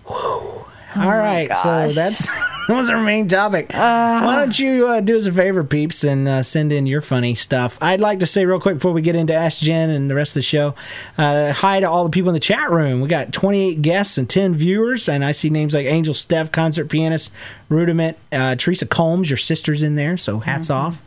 [0.08, 1.96] All right, so Oh gosh.
[1.96, 2.28] that's
[2.67, 3.67] that was our main topic.
[3.70, 7.36] Why don't you uh, do us a favor, peeps, and uh, send in your funny
[7.36, 7.78] stuff?
[7.82, 10.32] I'd like to say real quick before we get into Ask Jenn and the rest
[10.32, 10.74] of the show,
[11.17, 13.02] uh, hi to all the people in the chat room.
[13.02, 16.86] We got 28 guests and 10 viewers, and I see names like Angel Steph, concert
[16.89, 17.32] pianist,
[17.70, 21.02] Rudiment, uh, Teresa Combs, your sister's in there, so hats off.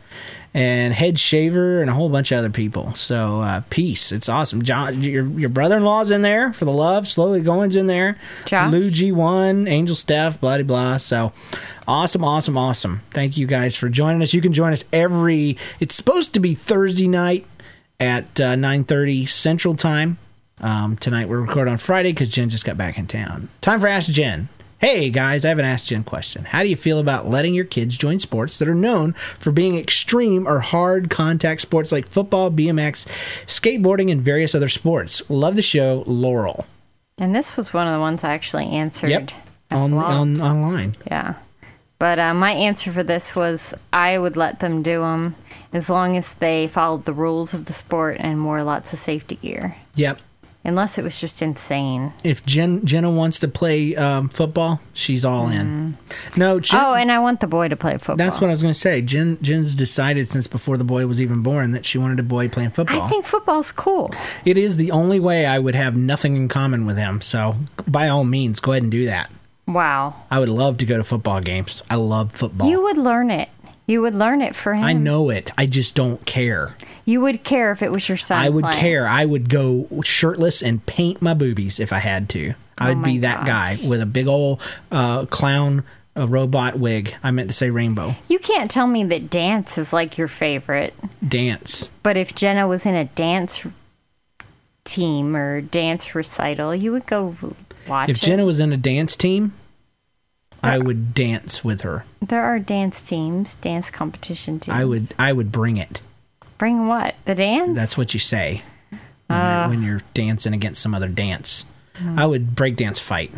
[0.53, 2.93] And head shaver and a whole bunch of other people.
[2.95, 4.11] So uh, peace.
[4.11, 4.63] It's awesome.
[4.63, 7.07] John, your your brother in law's in there for the love.
[7.07, 8.17] Slowly going's in there.
[8.45, 8.69] Josh?
[8.69, 10.97] Lou G1, Angel Steph, blah, blah, blah.
[10.97, 11.31] So
[11.87, 13.01] awesome, awesome, awesome.
[13.11, 14.33] Thank you guys for joining us.
[14.33, 17.45] You can join us every, it's supposed to be Thursday night
[17.99, 20.17] at uh, 9.30 Central Time.
[20.59, 23.49] Um, tonight we're recording on Friday because Jenn just got back in town.
[23.61, 24.49] Time for Ask Jenn.
[24.81, 26.43] Hey guys, I have an Ask Jenn question.
[26.43, 29.77] How do you feel about letting your kids join sports that are known for being
[29.77, 33.07] extreme or hard contact sports like football, BMX,
[33.45, 35.21] skateboarding, and various other sports?
[35.29, 36.65] Love the show, Laurel.
[37.19, 39.11] And this was one of the ones I actually answered.
[39.11, 39.29] Yep.
[39.69, 40.97] On, on online.
[41.05, 41.35] Yeah.
[41.99, 45.35] But uh, my answer for this was I would let them do them
[45.71, 49.35] as long as they followed the rules of the sport and wore lots of safety
[49.35, 49.75] gear.
[49.93, 50.21] Yep.
[50.63, 52.13] Unless it was just insane.
[52.23, 55.97] If Jenn, Jenna wants to play um, football, she's all in.
[56.37, 58.15] No, Jenn, Oh, and I want the boy to play football.
[58.17, 59.01] that's what I was going to say.
[59.01, 62.47] Jenn, Jenn's decided since before the boy was even born that she wanted a boy
[62.47, 63.01] playing football.
[63.01, 64.13] I think football's cool.
[64.45, 67.21] it is the only way I would have nothing in common with him.
[67.21, 67.55] So,
[67.87, 69.31] by all means, go ahead and do that.
[69.67, 70.15] Wow.
[70.29, 71.81] I would love to go to football games.
[71.89, 72.69] I love football.
[72.69, 73.49] You would learn it.
[73.87, 74.83] You would learn it for him.
[74.83, 75.51] I know it.
[75.57, 76.75] I just don't care.
[77.05, 78.39] You would care if it was your son.
[78.39, 78.79] I would playing.
[78.79, 79.07] care.
[79.07, 82.53] I would go shirtless and paint my boobies if I had to.
[82.77, 83.81] I would Oh be that gosh.
[83.81, 84.61] guy with a big old
[84.91, 85.83] uh, clown
[86.17, 87.15] uh, robot wig.
[87.23, 90.93] I meant to say rainbow You can't tell me that dance is like your favorite.
[91.27, 91.89] dance.
[92.03, 93.65] But if Jenna was in a dance
[94.83, 97.35] team or dance recital, you would go
[97.87, 98.21] watch If it.
[98.25, 99.53] Jenna was in a dance team,
[100.63, 102.05] I would dance with her.
[102.21, 104.77] There are dance teams, dance competition teams.
[104.77, 105.03] I would.
[105.17, 106.01] I would bring it.
[106.61, 107.15] Bring what?
[107.25, 107.75] The dance?
[107.75, 108.61] That's what you say
[109.25, 111.65] when, you're, when you're dancing against some other dance.
[111.95, 112.19] Hmm.
[112.19, 113.31] I would break dance fight.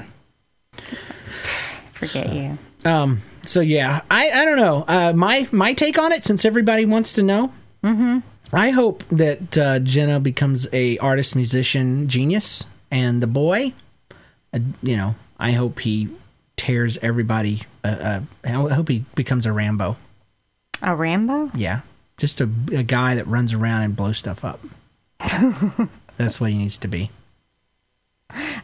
[1.94, 2.58] Forget you.
[2.84, 3.22] Um.
[3.46, 4.84] So yeah, I I don't know.
[4.86, 7.54] Uh, my my take on it, since everybody wants to know.
[7.82, 8.20] Mm-hmm.
[8.52, 13.72] I hope that uh, Jenna becomes a artist, musician, genius, and the boy,
[14.54, 16.10] uh, you know, I hope he
[16.58, 17.62] tears everybody.
[17.86, 19.96] Uh, uh, I hope he becomes a Rambo.
[20.82, 21.52] A Rambo?
[21.56, 21.82] Yeah,
[22.18, 24.60] just a, a guy that runs around and blows stuff up.
[26.18, 27.10] That's what he needs to be.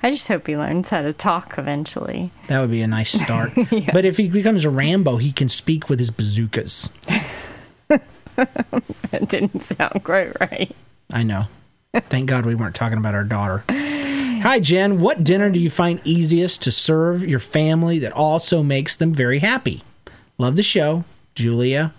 [0.01, 2.31] I just hope he learns how to talk eventually.
[2.47, 3.51] That would be a nice start.
[3.93, 6.89] But if he becomes a Rambo, he can speak with his bazookas.
[9.11, 10.71] That didn't sound quite right.
[11.11, 11.47] I know.
[11.93, 13.65] Thank God we weren't talking about our daughter.
[13.67, 15.01] Hi, Jenn.
[15.01, 19.39] What dinner do you find easiest to serve your family that also makes them very
[19.39, 19.83] happy?
[20.37, 21.03] Love the show.
[21.35, 21.93] Julia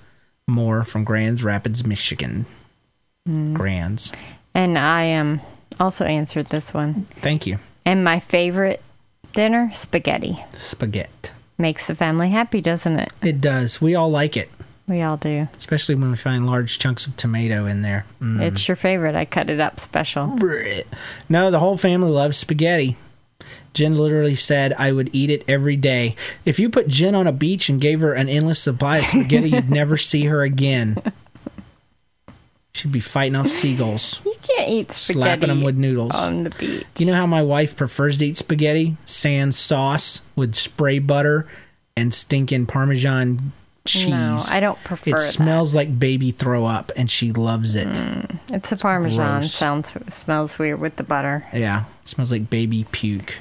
[0.51, 2.47] Moore from Grand Rapids, Michigan.
[3.53, 4.11] Grands.
[4.55, 5.41] And I um
[5.79, 7.07] also answered this one.
[7.21, 7.59] Thank you.
[7.85, 8.83] And my favorite
[9.33, 10.43] dinner, spaghetti.
[10.59, 11.09] Spaghetti.
[11.59, 13.13] Makes the family happy, doesn't it?
[13.23, 13.81] It does.
[13.81, 14.51] We all like it,
[14.89, 15.47] We all do.
[15.59, 18.07] especially when we find large chunks of tomato in there.
[18.21, 18.41] Mm.
[18.41, 19.15] It's your favorite.
[19.15, 20.37] I cut it up special.
[21.29, 22.97] No, the whole family loves spaghetti.
[23.75, 26.17] Jenn literally said, I would eat it every day.
[26.45, 29.51] If you put Jenn on a beach and gave her an endless supply of spaghetti,
[29.51, 30.97] you'd never see her again.
[32.73, 36.13] She'd be fighting off seagulls, You can't eat spaghetti slapping them with noodles.
[36.13, 36.87] on the beach.
[36.99, 38.97] you know how my wife prefers to eat spaghetti?
[39.07, 41.47] Sans sauce with spray butter
[41.97, 43.53] and stinking Parmesan
[43.85, 44.09] cheese.
[44.09, 45.21] No, I don't prefer It that.
[45.21, 47.89] smells like baby throw up, and she loves it.
[47.89, 49.41] Mm, it's a parmesan.
[49.41, 49.53] gross.
[49.53, 51.45] Sounds smells weird with the butter.
[51.53, 53.35] Yeah, it smells like baby puke.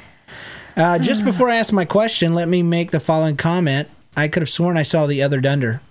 [0.79, 3.89] Uh, just before I ask my question, let me make the following comment.
[4.15, 5.81] I could have sworn I saw the other Dunder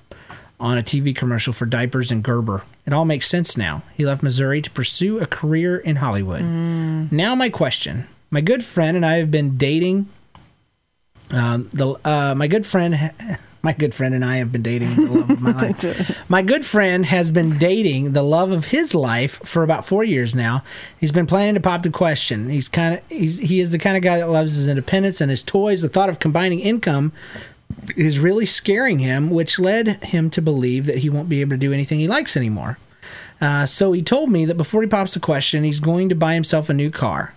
[0.58, 2.62] on a TV commercial for diapers and Gerber.
[2.86, 3.82] It all makes sense now.
[3.98, 6.40] He left Missouri to pursue a career in Hollywood.
[6.42, 8.08] Now, my question.
[8.30, 10.08] My good friend and I have been dating.
[11.32, 12.94] Um, the uh, my good friend,
[13.68, 16.30] my good friend and I have been dating the love of my life.
[16.30, 20.34] My good friend has been dating the love of his life for about four years
[20.34, 20.64] now.
[20.98, 22.48] He's been planning to pop the question.
[22.48, 25.28] He's kind of he's he is the kind of guy that loves his independence and
[25.28, 25.82] his toys.
[25.82, 27.12] The thought of combining income
[27.94, 31.58] is really scaring him, which led him to believe that he won't be able to
[31.58, 32.78] do anything he likes anymore.
[33.38, 36.32] Uh, so he told me that before he pops the question, he's going to buy
[36.32, 37.34] himself a new car,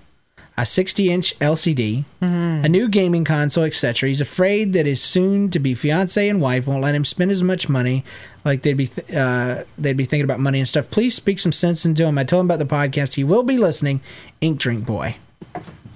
[0.58, 4.10] a 60 inch LCD, a new gaming console, etc.
[4.10, 7.42] He's afraid that his soon to be fiance and wife won't let him spend as
[7.42, 8.04] much money
[8.44, 10.90] like they'd be th- uh, they'd be thinking about money and stuff.
[10.90, 12.18] Please speak some sense into him.
[12.18, 13.16] I told him about the podcast.
[13.16, 14.02] He will be listening.
[14.42, 15.16] Ink Drink Boy.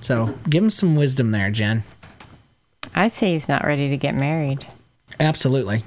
[0.02, 1.84] So give him some wisdom there, Jenn.
[2.94, 4.66] I say he's not ready to get married.
[5.20, 5.84] Absolutely.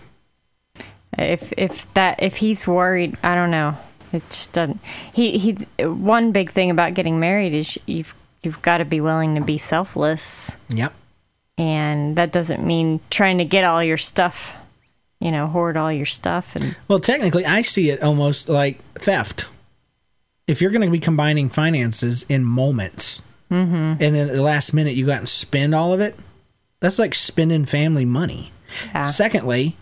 [1.16, 3.76] If if that if he's worried, I don't know.
[4.12, 4.80] It just doesn't.
[5.14, 5.52] He he.
[5.84, 9.58] One big thing about getting married is you've you've got to be willing to be
[9.58, 10.92] selfless, Yep.
[11.56, 14.56] and that doesn't mean trying to get all your stuff.
[15.20, 19.46] You know, hoard all your stuff and Well, technically, I see it almost like theft.
[20.46, 23.74] If you're going to be combining finances in moments, mm-hmm.
[23.74, 26.16] and then at the last minute you go out and spend all of it,
[26.80, 28.52] that's like spending family money.
[28.94, 29.08] Yeah.
[29.08, 29.76] Secondly,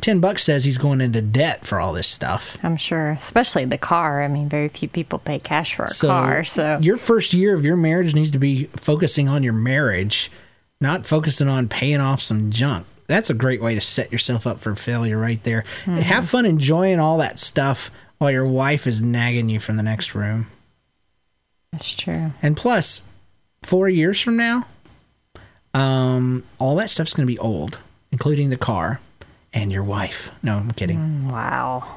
[0.00, 2.56] ten bucks says he's going into debt for all this stuff.
[2.62, 4.22] I'm sure, especially the car.
[4.22, 7.64] I mean, very few people pay cash for a car, so your first year of
[7.64, 10.30] your marriage needs to be focusing on your marriage,
[10.80, 12.86] not focusing on paying off some junk.
[13.06, 15.64] That's a great way to set yourself up for failure right there.
[15.86, 20.14] Have fun enjoying all that stuff while your wife is nagging you from the next
[20.14, 20.46] room.
[21.72, 22.32] that's true.
[22.42, 23.02] And plus,
[23.62, 24.66] four years from now,
[25.72, 27.78] um, all that stuff's going to be old,
[28.12, 29.00] including the car
[29.58, 30.30] and your wife.
[30.42, 31.28] No, I'm kidding.
[31.28, 31.96] Wow,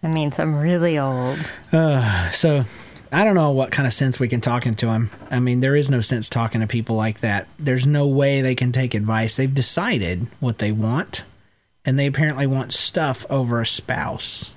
[0.00, 1.38] that means I'm really old.
[1.70, 2.64] So
[3.10, 5.10] I don't know what kind of sense we can talk into him.
[5.30, 7.46] I mean, there is no sense talking to people like that.
[7.58, 9.36] There's no way they can take advice.
[9.36, 11.24] They've decided what they want,
[11.84, 14.52] and they apparently want stuff over a spouse.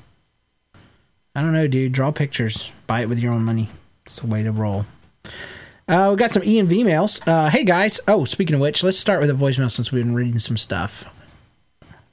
[1.35, 1.91] I don't know, dude.
[1.91, 3.69] Draw pictures, buy it with your own money.
[4.05, 4.85] It's a way to roll.
[5.87, 7.19] Uh, we got some E and V mails.
[7.27, 7.99] Uh, hey guys.
[8.07, 11.11] Oh, speaking of which, let's start with a voicemail since we've been reading some stuff.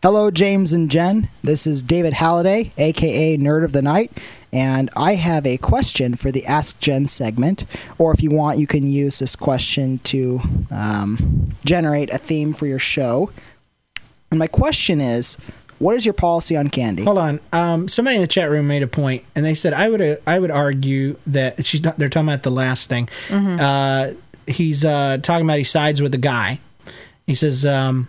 [0.03, 1.29] Hello, James and Jenn.
[1.45, 4.11] This is David Halliday, aka Nerd of the Night,
[4.53, 7.65] and I have a question for the Ask Jenn segment.
[7.99, 10.41] Or if you want, you can use this question to
[10.73, 13.31] um, generate a theme for your show.
[14.33, 15.37] And my question is
[15.79, 17.05] what is your policy on candy?
[17.05, 17.39] Hold on.
[17.53, 20.17] Um, somebody in the chat room made a point, and they said I would uh,
[20.27, 21.97] I would argue that she's not.
[21.97, 23.09] They're talking about the last thing.
[23.31, 24.15] Uh,
[24.49, 26.59] he's uh, talking about he sides with the guy.
[27.25, 27.65] He says.
[27.65, 28.09] Um,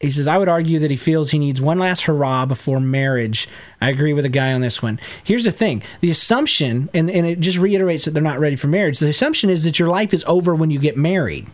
[0.00, 3.48] he says, I would argue that he feels he needs one last hurrah before marriage.
[3.80, 5.00] I agree with the guy on this one.
[5.22, 8.66] Here's the thing the assumption, and, and it just reiterates that they're not ready for
[8.66, 8.98] marriage.
[8.98, 11.46] The assumption is that your life is over when you get married.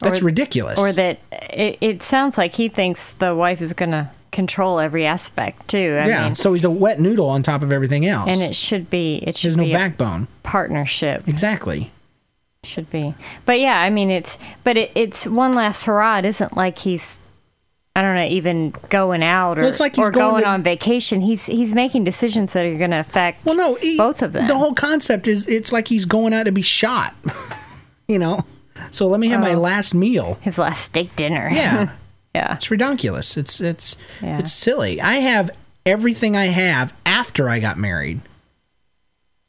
[0.00, 0.78] That's Or- ridiculous.
[0.78, 1.18] Or that
[1.52, 5.98] it, it sounds like he thinks the wife is going to control every aspect too.
[6.02, 8.28] I yeah, mean, so he's a wet noodle on top of everything else.
[8.28, 10.26] and it should be it should There's no be a backbone.
[10.42, 11.28] partnership.
[11.28, 11.90] Exactly.
[12.64, 13.12] Should be.
[13.44, 16.18] But yeah, I mean it's but it, it's one last hurrah.
[16.18, 17.20] It isn't like he's
[17.96, 21.20] I don't know, even going out or, Well, like or going going, to- on vacation.
[21.22, 24.46] He's he's making decisions that are going to affect Well, no, he- both of them.
[24.46, 27.16] The whole concept is it's like he's going out to be shot.
[28.06, 28.44] you know,
[28.92, 29.60] so let me have my Oh.
[29.60, 30.38] last meal.
[30.40, 31.48] His last steak dinner.
[31.50, 31.90] Yeah,
[32.34, 32.54] yeah.
[32.54, 33.36] it's ridiculous.
[33.36, 34.38] It's it's Yeah.
[34.38, 35.00] it's silly.
[35.00, 35.50] I have
[35.84, 38.20] everything I have after I got married,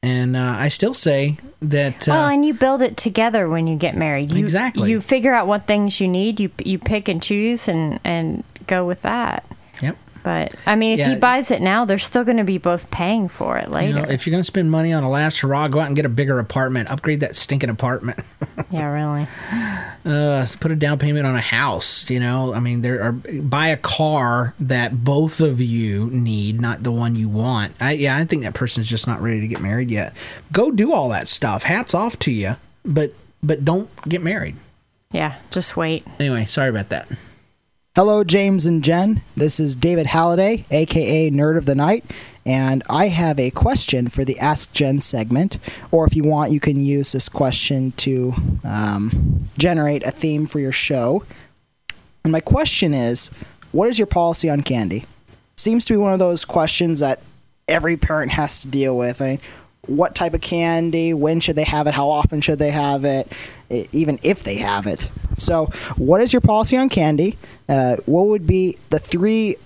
[0.03, 2.07] and uh, I still say that.
[2.07, 4.31] Uh, Well, and you build it together when you get married.
[4.31, 4.91] You, Exactly.
[4.91, 6.39] You figure out what things you need.
[6.39, 9.45] You you pick and choose and and go with that.
[10.23, 11.09] But I mean, if Yeah.
[11.09, 13.93] he buys it now, they're still going to be both paying for it You later.
[14.01, 16.05] know, if you're going to spend money on a last hurrah, go out and get
[16.05, 16.89] a bigger apartment.
[16.89, 18.19] Upgrade that stinking apartment.
[18.71, 19.27] yeah, really.
[20.05, 22.09] uh, put a down payment on a house.
[22.09, 26.83] You know, I mean, there are buy a car that both of you need, not
[26.83, 27.73] the one you want.
[27.81, 30.13] I, yeah, I think that person's just not ready to get married yet.
[30.51, 31.63] Go do all that stuff.
[31.63, 32.55] Hats off to you,
[32.85, 34.55] but but don't get married.
[35.11, 36.05] Yeah, just wait.
[36.19, 37.11] Anyway, sorry about that.
[37.95, 39.21] Hello, James and Jenn.
[39.37, 42.03] This is David Halliday, aka Nerd of the Night,
[42.43, 45.59] and I have a question for the Ask Jenn segment.
[45.91, 48.33] Or if you want, you can use this question to
[48.63, 51.23] um, generate a theme for your show.
[52.23, 53.29] And my question is
[53.71, 55.05] what is your policy on candy?
[55.55, 57.21] Seems to be one of those questions that
[57.67, 59.21] every parent has to deal with.
[59.21, 59.39] I mean,
[59.87, 61.13] what type of candy?
[61.13, 61.93] When should they have it?
[61.93, 63.31] How often should they have it?
[63.91, 65.09] Even if they have it.
[65.37, 65.65] So,
[65.97, 67.37] what is your policy on candy?
[67.67, 69.57] Uh, what would be the three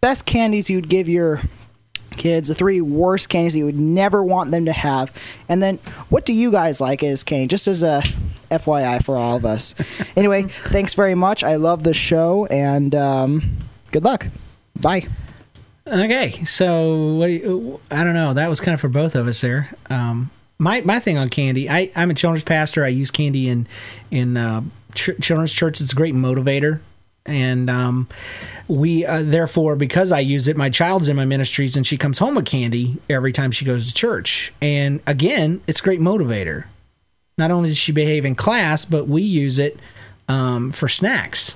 [0.00, 1.40] best candies you'd give your
[2.16, 5.12] kids, the three worst candies that you would never want them to have,
[5.48, 5.76] and then
[6.08, 7.46] what do you guys like as candy?
[7.46, 8.02] Just as a
[8.50, 9.74] FYI for all of us.
[10.16, 11.42] anyway, thanks very much.
[11.42, 13.56] I love the show, and um,
[13.92, 14.26] good luck.
[14.80, 15.08] Bye.
[15.86, 18.34] Okay, so what do you, I don't know.
[18.34, 19.70] That was kind of for both of us there.
[19.88, 21.70] Um, my my thing on candy.
[21.70, 22.84] I I'm a children's pastor.
[22.84, 23.68] I use candy in
[24.10, 24.62] in uh,
[24.94, 25.80] ch- children's church.
[25.80, 26.80] It's a great motivator,
[27.24, 28.08] and um,
[28.66, 32.18] we uh, therefore because I use it, my child's in my ministries, and she comes
[32.18, 34.52] home with candy every time she goes to church.
[34.60, 36.64] And again, it's great motivator.
[37.38, 39.78] Not only does she behave in class, but we use it
[40.26, 41.54] um, for snacks.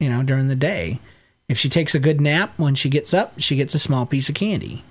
[0.00, 1.00] You know, during the day.
[1.48, 4.28] If she takes a good nap when she gets up, she gets a small piece
[4.28, 4.82] of candy.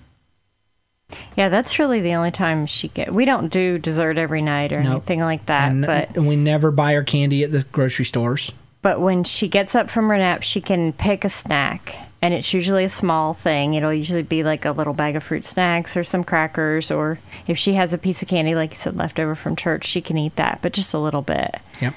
[1.37, 3.13] Yeah, that's really the only time she get.
[3.13, 4.91] We don't do dessert every night or Nope.
[4.93, 5.71] anything like that.
[5.71, 8.51] and, but and we never buy her candy at the grocery stores.
[8.81, 12.53] but when she gets up from her nap, she can pick a snack, and it's
[12.53, 13.75] usually a small thing.
[13.75, 17.57] It'll usually be like a little bag of fruit snacks or some crackers, or if
[17.57, 20.17] she has a piece of candy, like you said, left over from church, she can
[20.17, 21.55] eat that, but just a little bit.
[21.81, 21.93] Yep.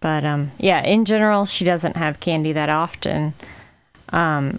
[0.00, 3.32] But um, yeah, in general, she doesn't have candy that often.
[4.12, 4.58] Um,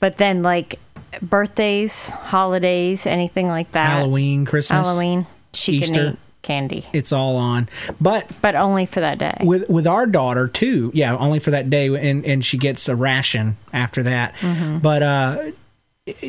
[0.00, 0.78] but then like
[1.22, 5.94] birthdays, holidays, anything like that, Halloween, Christmas, Halloween, she Easter.
[5.94, 7.68] can eat candy, It's all on.
[8.00, 9.36] But but only for that day.
[9.42, 12.94] with with our daughter too, yeah, only for that day, and and she gets a
[12.96, 14.34] ration after that.
[14.36, 14.78] Mm-hmm.
[14.78, 15.38] But uh,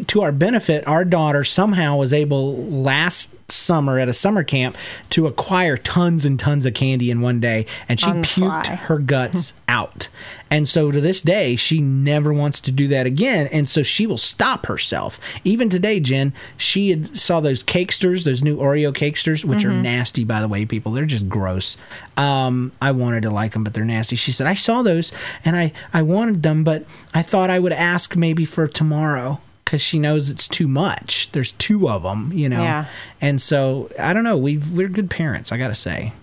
[0.07, 4.75] to our benefit, our daughter somehow was able last summer at a summer camp
[5.11, 9.53] to acquire tons and tons of candy in one day, and she puked her guts
[9.69, 10.09] out.
[10.49, 13.47] And so to this day, she never wants to do that again.
[13.47, 15.19] And so she will stop herself.
[15.43, 19.69] Even today, Jenn, she had saw those cakesters, those new Oreo cakesters, which Mm-hmm.
[19.69, 20.91] are nasty, by the way, people.
[20.91, 21.77] They're just gross.
[22.15, 24.15] Um, I wanted to like them, but they're nasty.
[24.15, 25.11] She said, I saw those
[25.45, 29.81] and I, I wanted them, but I thought I would ask maybe for tomorrow because
[29.81, 31.29] she knows it's too much.
[31.33, 32.63] There's two of them, you know.
[32.63, 32.85] Yeah.
[33.19, 34.37] And so I don't know.
[34.37, 36.13] We we're good parents, I got to say,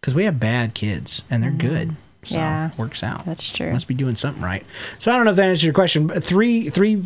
[0.00, 1.96] because we have bad kids and they're good.
[2.22, 2.38] So Mm-hmm.
[2.38, 2.70] Yeah.
[2.70, 3.24] it works out.
[3.26, 3.72] That's true.
[3.72, 4.64] Must be doing something right.
[5.00, 6.06] So I don't know if that answers your question.
[6.06, 7.02] But three three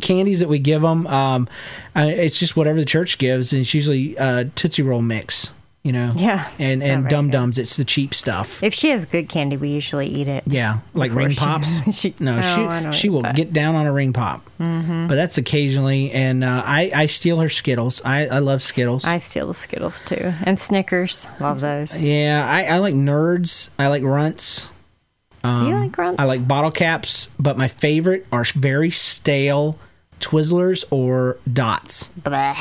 [0.00, 1.08] candies that we give them.
[1.08, 1.48] Um,
[1.96, 5.50] uh, it's just whatever the church gives, and it's usually uh, Tootsie Roll mix.
[5.82, 6.10] You know.
[6.14, 7.30] Yeah, And and Dum.
[7.30, 7.56] Dums.
[7.56, 8.62] It's the cheap stuff.
[8.62, 10.44] If she has good candy, we usually eat it.
[10.46, 11.98] Yeah, like ring she- pops.
[11.98, 13.34] she- no, no, she she will that.
[13.34, 14.44] get down on a ring pop.
[14.60, 15.06] Mm-hmm.
[15.06, 18.02] But that's occasionally, and uh, I I steal her Skittles.
[18.04, 19.06] I I love Skittles.
[19.06, 21.26] I steal the Skittles too, and Snickers.
[21.40, 22.04] Love those.
[22.04, 23.70] yeah, I, I like Nerds.
[23.78, 24.66] I like Runts.
[25.42, 26.20] Do you like grunts?
[26.20, 29.78] I like bottle caps, but my favorite are very stale
[30.20, 32.08] Twizzlers or Dots.
[32.08, 32.54] Blah.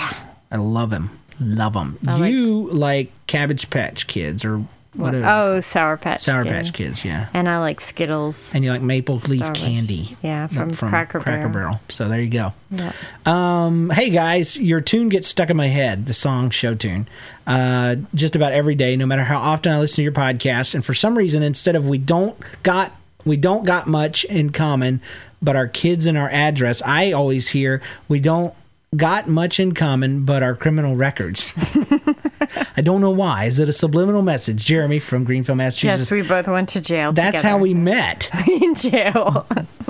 [0.50, 1.19] I love them.
[1.40, 1.98] Love them.
[2.04, 4.64] like- you like Cabbage Patch Kids or
[4.94, 5.26] whatever.
[5.28, 6.22] Oh, Sour Patch.
[6.22, 6.52] Sour Kid.
[6.52, 7.28] Patch Kids, yeah.
[7.34, 8.54] And I like Skittles.
[8.56, 9.56] And you like Maple Leaf Starburst.
[9.56, 10.18] Candy.
[10.24, 11.50] Yeah, Not from Cracker Barrel.
[11.50, 11.80] Barrel.
[11.90, 12.50] So there you go.
[12.72, 12.92] Yeah.
[13.26, 17.08] Um, hey guys, your tune gets stuck in my head, the song show tune,
[17.48, 20.74] uh, just about every day, no matter how often I listen to your podcast.
[20.76, 22.92] And for some reason, instead of we don't got
[23.26, 25.02] we don't got much in common,
[25.42, 28.54] but our kids and our address, I always hear we don't
[28.96, 31.54] got much in common, but our criminal records.
[32.76, 33.46] I don't know why.
[33.46, 34.66] Is it a subliminal message?
[34.66, 36.12] Jeremy from Greenfield, Massachusetts.
[36.12, 37.12] Yes, we both went to jail.
[37.12, 37.48] That's together.
[37.50, 38.30] how we met.
[38.48, 39.46] in jail.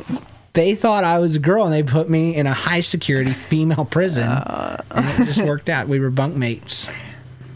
[0.53, 3.85] they thought I was a girl and they put me in a high security female
[3.85, 4.27] prison.
[4.27, 4.81] Uh.
[4.91, 5.87] and it just worked out.
[5.87, 6.93] We were bunkmates.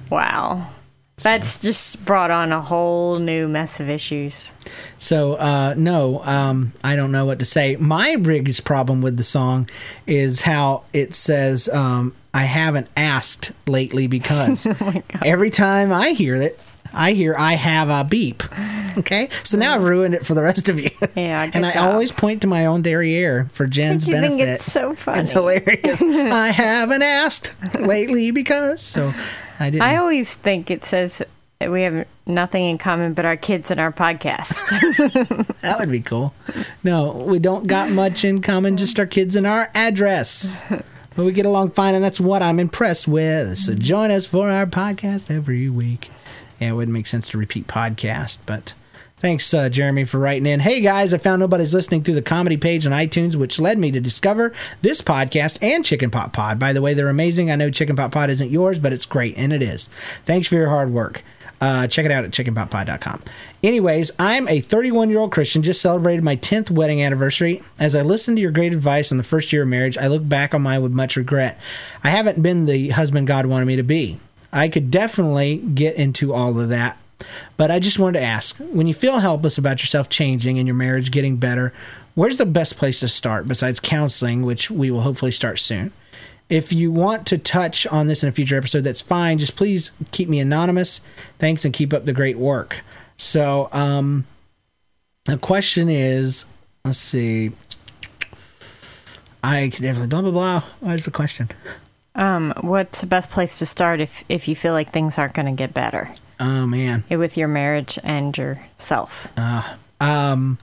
[0.09, 0.69] wow.
[1.21, 4.51] That's just brought on a whole new mess of issues.
[4.97, 7.75] So, uh, no, um, I don't know what to say.
[7.75, 9.69] My biggest problem with the song
[10.07, 16.35] is how it says, um, I haven't asked lately because Oh every time I hear
[16.35, 16.59] it,
[16.95, 18.43] I hear I have a beep.
[18.97, 20.89] Okay, so now I've ruined it for the rest of you.
[21.15, 21.91] Yeah, and I job.
[21.91, 24.37] always point to my own derriere for Jenn's you benefit.
[24.37, 25.21] think it's so funny.
[25.21, 26.01] It's hilarious.
[26.03, 29.11] I haven't asked lately because so
[29.59, 29.83] I didn't.
[29.83, 31.21] I always think it says
[31.61, 34.69] we have nothing in common but our kids and our podcast.
[35.61, 36.33] that would be cool.
[36.83, 38.77] No, we don't got much in common.
[38.77, 40.63] Just our kids and our address.
[41.15, 43.57] But we get along fine, and that's what I'm impressed with.
[43.57, 46.09] So join us for our podcast every week.
[46.59, 48.73] Yeah, it wouldn't make sense to repeat podcast, but
[49.23, 50.59] thanks, uh, Jeremy, for writing in.
[50.59, 53.89] Hey guys, I found nobody's listening through the comedy page on iTunes, which led me
[53.89, 54.51] to discover
[54.81, 56.59] this podcast and Chicken Pot Pod.
[56.59, 57.49] By the way, they're amazing.
[57.49, 59.87] I know Chicken Pot Pod isn't yours, but it's great, and it is.
[60.25, 61.23] Thanks for your hard work.
[61.61, 63.23] Uh, check it out at chickenpotpie.com.
[63.63, 67.63] Anyways, I'm a 31 year old Christian, just celebrated my 10th wedding anniversary.
[67.79, 70.27] As I listened to your great advice on the first year of marriage, I look
[70.27, 71.57] back on mine with much regret.
[72.03, 74.19] I haven't been the husband God wanted me to be.
[74.51, 76.97] I could definitely get into all of that.
[77.57, 80.75] But I just wanted to ask when you feel helpless about yourself changing and your
[80.75, 81.73] marriage getting better,
[82.15, 85.91] where's the best place to start besides counseling, which we will hopefully start soon?
[86.49, 89.39] If you want to touch on this in a future episode, that's fine.
[89.39, 91.01] Just please keep me anonymous.
[91.39, 92.81] Thanks and keep up the great work.
[93.17, 94.25] So, um,
[95.25, 96.45] the question is
[96.83, 97.51] let's see.
[99.43, 100.63] I can definitely blah, blah, blah.
[100.81, 101.49] What is the question?
[102.15, 105.47] Um, what's the best place to start if if you feel like things aren't going
[105.47, 106.13] to get better
[106.45, 107.05] Oh, man.
[107.09, 109.31] with your marriage and yourself?
[110.01, 110.57] um,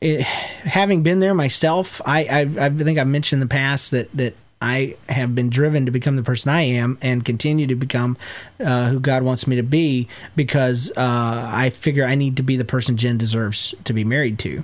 [0.00, 4.10] it, having been there myself, I, I I think I've mentioned in the past that
[4.12, 8.16] that I have been driven to become the person I am and continue to become
[8.64, 10.06] uh, who God wants me to be
[10.36, 14.38] because uh, I figure I need to be the person Jenn deserves to be married
[14.40, 14.62] to,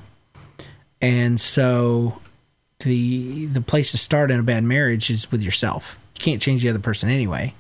[1.03, 2.21] and so
[2.81, 5.99] the the place to start in a bad marriage is with yourself.
[6.15, 7.53] You can't change the other person anyway.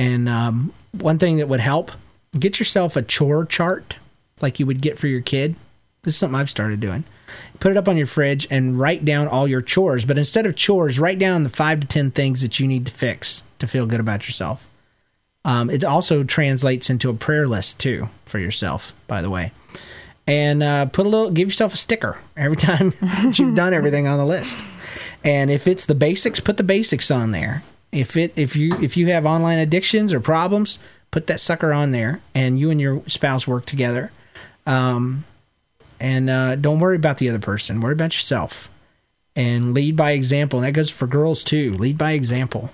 [0.00, 1.92] And um, one thing that would help
[2.32, 3.96] get yourself a chore chart
[4.40, 5.56] like you would get for your kid.
[6.04, 7.04] This is something I've started doing.
[7.58, 10.06] Put it up on your fridge and write down all your chores.
[10.06, 12.92] But instead of chores, write down the five to 10 things that you need to
[12.92, 14.66] fix to feel good about yourself.
[15.44, 19.52] Um, it also translates into a prayer list too for yourself, by the way.
[20.26, 22.94] And uh, put a little, give yourself a sticker every time
[23.34, 24.64] you've done everything on the list.
[25.24, 27.62] And if it's the basics, put the basics on there.
[27.92, 30.78] If it if you if you have online addictions or problems,
[31.10, 34.12] put that sucker on there, and you and your spouse work together.
[34.66, 35.24] Um,
[35.98, 37.80] and uh, don't worry about the other person.
[37.80, 38.70] Worry about yourself,
[39.34, 40.60] and lead by example.
[40.60, 41.74] And that goes for girls too.
[41.74, 42.70] Lead by example.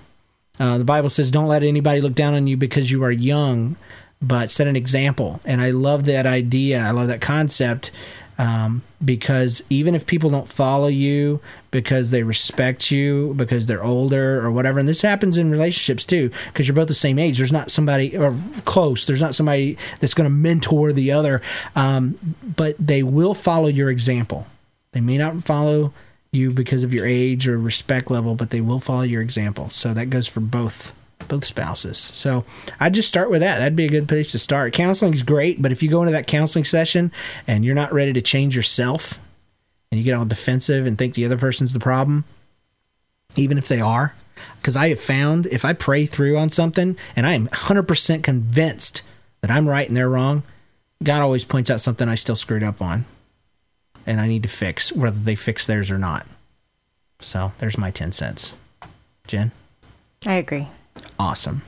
[0.59, 3.75] Uh, the Bible says, "Don't let anybody look down on you because you are young,
[4.21, 6.79] but set an example." And I love that idea.
[6.79, 7.91] I love that concept
[8.37, 11.39] um, because even if people don't follow you
[11.71, 16.29] because they respect you because they're older or whatever, and this happens in relationships too,
[16.47, 17.37] because you're both the same age.
[17.37, 18.35] There's not somebody or
[18.65, 19.07] close.
[19.07, 21.41] There's not somebody that's going to mentor the other,
[21.75, 22.17] um,
[22.55, 24.47] but they will follow your example.
[24.91, 25.93] They may not follow
[26.31, 29.69] you because of your age or respect level, but they will follow your example.
[29.69, 30.93] So that goes for both
[31.27, 31.97] both spouses.
[31.97, 32.45] So
[32.79, 33.57] I'd just start with that.
[33.59, 34.73] That'd be a good place to start.
[34.73, 37.11] Counseling is great, but if you go into that counseling session
[37.47, 39.19] and you're not ready to change yourself
[39.91, 42.25] and you get all defensive and think the other person's the problem,
[43.35, 44.15] even if they are,
[44.61, 49.01] because I have found if I pray through on something and I am 100% convinced
[49.41, 50.43] that I'm right and they're wrong,
[51.03, 53.05] God always points out something I still screwed up on
[54.05, 56.25] and I need to fix, whether they fix theirs or not.
[57.19, 58.53] So there's my 10 cents.
[59.27, 59.51] Jenn?
[60.25, 60.67] I agree.
[61.19, 61.61] Awesome.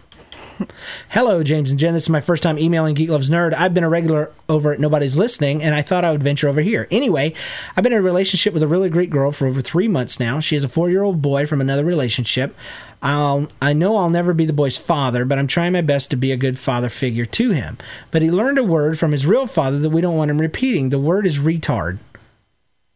[1.09, 1.93] Hello, James and Jenn.
[1.93, 3.53] This is my first time emailing Geek Loves Nerd.
[3.53, 6.61] I've been a regular over at Nobody's Listening, and I thought I would venture over
[6.61, 6.88] here.
[6.91, 7.34] Anyway,
[7.75, 10.39] I've been in a relationship with a really great girl for over three months now.
[10.39, 12.55] She has a four year old boy from another relationship.
[13.01, 16.17] I'll, I know I'll never be the boy's father, but I'm trying my best to
[16.17, 17.77] be a good father figure to him.
[18.11, 20.89] But he learned a word from his real father that we don't want him repeating.
[20.89, 21.99] The word is retard.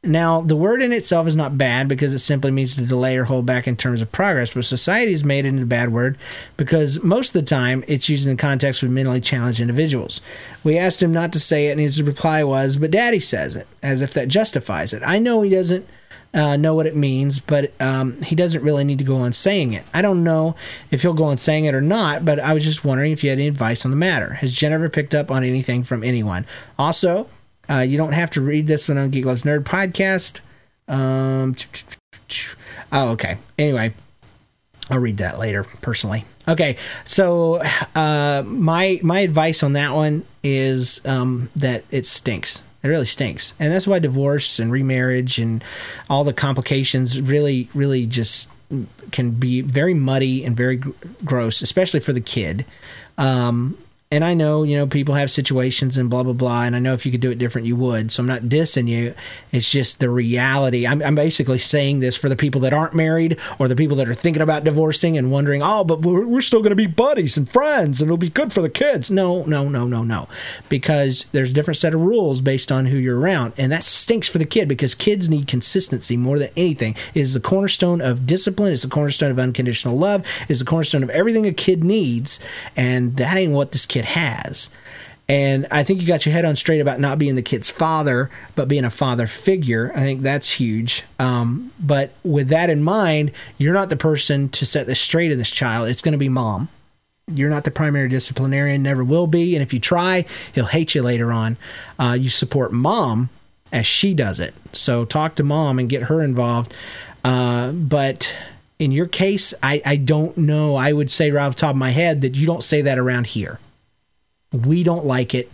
[0.06, 3.24] Now, the word in itself is not bad because it simply means to delay or
[3.24, 6.18] hold back in terms of progress, but society has made it into a bad word
[6.58, 10.20] because most of the time it's used in the context with mentally challenged individuals.
[10.62, 13.66] We asked him not to say it, and his reply was, But daddy says it,
[13.82, 15.01] as if that justifies it.
[15.06, 15.88] I know he doesn't.
[16.36, 19.74] Uh, know what it means, but um, he doesn't really need to go on saying
[19.74, 19.84] it.
[19.93, 20.56] I don't know
[20.89, 23.30] if he'll go on saying it or not, but I was just wondering if you
[23.30, 24.34] had any advice on the matter.
[24.34, 26.47] Has Jen ever picked up on anything from anyone?
[26.80, 27.28] Also,
[27.70, 30.41] uh, you don't have to read this one on Geek Loves Nerd podcast.
[30.88, 31.55] Um,
[32.91, 33.38] oh, okay.
[33.57, 33.93] Anyway,
[34.89, 36.26] I'll read that later personally.
[36.47, 37.61] Okay, so
[37.95, 42.64] uh, my my advice on that one is um, that it stinks.
[42.84, 45.64] It really stinks, and that's why divorce and remarriage and
[46.09, 48.49] all the complications really, really just
[49.11, 50.91] can be very muddy and very gr-
[51.24, 52.66] gross, especially for the kid.
[53.18, 53.78] Um,
[54.14, 56.93] and I know, you know, people have situations and blah blah blah, and I know
[56.93, 58.11] if you could do it different, you would.
[58.11, 59.16] So I'm not dissing you.
[59.51, 60.86] It's just the reality.
[60.86, 64.07] I'm, I'm basically saying this for the people that aren't married or the people that
[64.07, 67.38] are thinking about divorcing and wondering, oh, but we're, we're still going to be buddies
[67.38, 69.09] and friends, and it'll be good for the kids.
[69.09, 70.28] No, no, no, no, no,
[70.70, 74.28] because there's a different set of rules based on who you're around, and that stinks
[74.28, 76.95] for the kid because kids need consistency more than anything.
[77.16, 78.74] It is the cornerstone of discipline.
[78.74, 80.24] It's the cornerstone of unconditional love.
[80.47, 82.39] It's the cornerstone of everything a kid needs,
[82.76, 84.70] and that ain't what this kid has.
[85.30, 88.30] And I think you got your head on straight about not being the kid's father,
[88.56, 89.91] but being a father figure.
[89.95, 91.04] I think that's huge.
[91.18, 95.38] Um, but with that in mind, you're not the person to set this straight in
[95.38, 95.88] this child.
[95.88, 96.68] It's going to be mom.
[97.28, 99.56] You're not the primary disciplinarian, never will be.
[99.56, 101.56] And if you try, he'll hate you later on.
[101.97, 103.30] Uh, you support mom
[103.72, 104.54] as she does it.
[104.74, 106.74] So talk to mom and get her involved.
[107.24, 108.36] Uh, but
[108.78, 110.76] in your case, I, I don't know.
[110.76, 112.99] I would say right off the top of my head that you don't say that
[112.99, 113.58] around here.
[114.54, 115.51] We don't like it.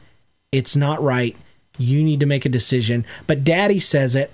[0.51, 1.35] It's not right.
[1.77, 3.05] You need to make a decision.
[3.25, 4.31] But daddy says it.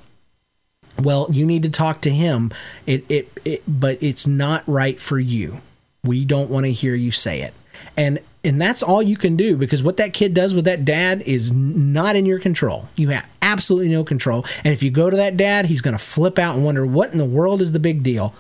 [1.00, 2.52] Well, you need to talk to him.
[2.86, 5.62] It, it, it but it's not right for you.
[6.04, 7.54] We don't want to hear you say it.
[7.98, 11.24] And and that's all you can do because what that kid does with that dad
[11.24, 12.88] is not in your control.
[12.96, 14.46] You have absolutely no control.
[14.64, 17.12] And if you go to that dad, he's going to flip out and wonder what
[17.12, 18.36] in the world is the big deal.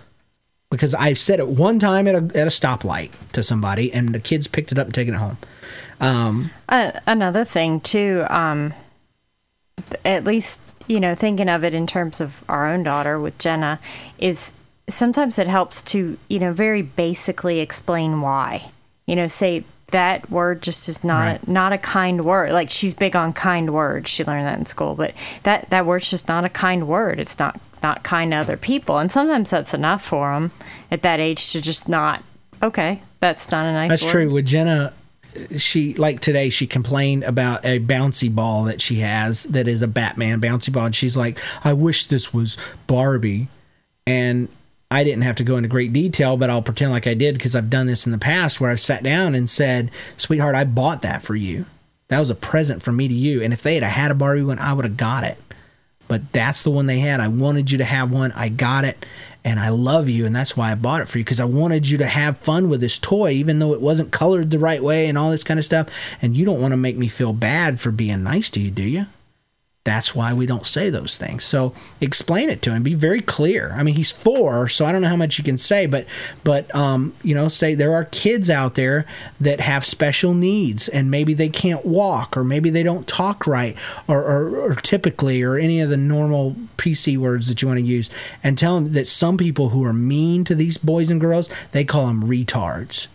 [0.69, 4.19] Because I've said it one time at a, at a stoplight to somebody, and the
[4.19, 5.37] kids picked it up and taken it home.
[6.01, 8.73] Um, Uh, another thing too, um,
[10.03, 13.79] at least you know, thinking of it in terms of our own daughter with Jenna,
[14.19, 14.53] is
[14.87, 18.69] sometimes it helps to you know very basically explain why.
[19.07, 21.47] You know, say that word just is not Right.
[21.47, 22.51] not a kind word.
[22.51, 24.09] Like she's big on kind words.
[24.09, 27.19] She learned that in school, but that that word's just not a kind word.
[27.19, 30.51] It's not not kind to other people, and sometimes that's enough for them
[30.91, 32.23] at that age to just not.
[32.63, 33.89] Okay, that's not a nice.
[33.89, 34.11] That's word.
[34.11, 34.31] true.
[34.33, 34.93] With Jenna,
[35.57, 39.87] she like today she complained about a bouncy ball that she has that is a
[39.87, 42.57] Batman bouncy ball, and she's like, "I wish this was
[42.87, 43.47] Barbie,"
[44.07, 44.47] and
[44.91, 47.55] I didn't have to go into great detail, but I'll pretend like I did because
[47.55, 51.01] I've done this in the past where I've sat down and said, "Sweetheart, I bought
[51.01, 51.65] that for you.
[52.07, 54.43] That was a present from me to you, and if they had had a Barbie
[54.43, 55.37] one, I would have got it."
[56.07, 57.19] but that's the one they had.
[57.19, 58.31] I wanted you to have one.
[58.33, 59.05] I got it.
[59.45, 60.25] And I love you.
[60.25, 62.67] And that's why I bought it for you because I wanted you to have fun
[62.67, 65.59] with this toy, even though it wasn't colored the right way and all this kind
[65.59, 65.87] of stuff.
[66.19, 68.81] And you don't want to make me feel bad for being nice to you, do
[68.81, 69.05] you?
[69.85, 71.45] That's why we don't say those things.
[71.45, 71.71] So
[72.01, 72.81] explain it to him.
[72.81, 73.71] Be very clear.
[73.77, 76.07] I mean, he's four, so I don't know how much you can say, but
[76.43, 79.05] but um, you know, say there are kids out there
[79.39, 83.77] that have special needs, and maybe they can't walk, or maybe they don't talk right,
[84.07, 87.85] or or, or typically, or any of the normal PC words that you want to
[87.85, 88.09] use,
[88.43, 91.85] and tell them that some people who are mean to these boys and girls, they
[91.85, 93.05] call them retards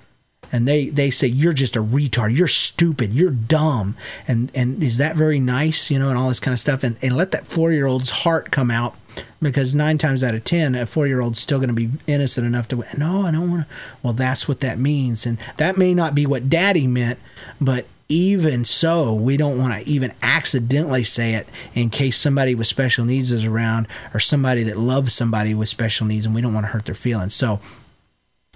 [0.52, 2.36] and they they say you're just a retard.
[2.36, 3.12] You're stupid.
[3.12, 3.96] You're dumb.
[4.26, 6.82] And and is that very nice you know and all this kind of stuff?
[6.82, 8.96] And, and let that four year old's heart come out
[9.42, 12.46] because nine times out of ten a four year old's still going to be innocent
[12.46, 15.26] enough to no i don't want to well that's what that means.
[15.26, 17.18] And that may not be what daddy meant
[17.60, 22.66] but even so we don't want to even accidentally say it in case somebody with
[22.66, 26.52] special needs is around or somebody that loves somebody with special needs and we don't
[26.52, 27.34] want to hurt their feelings.
[27.34, 27.60] So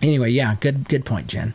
[0.03, 1.55] anyway yeah good good point jenn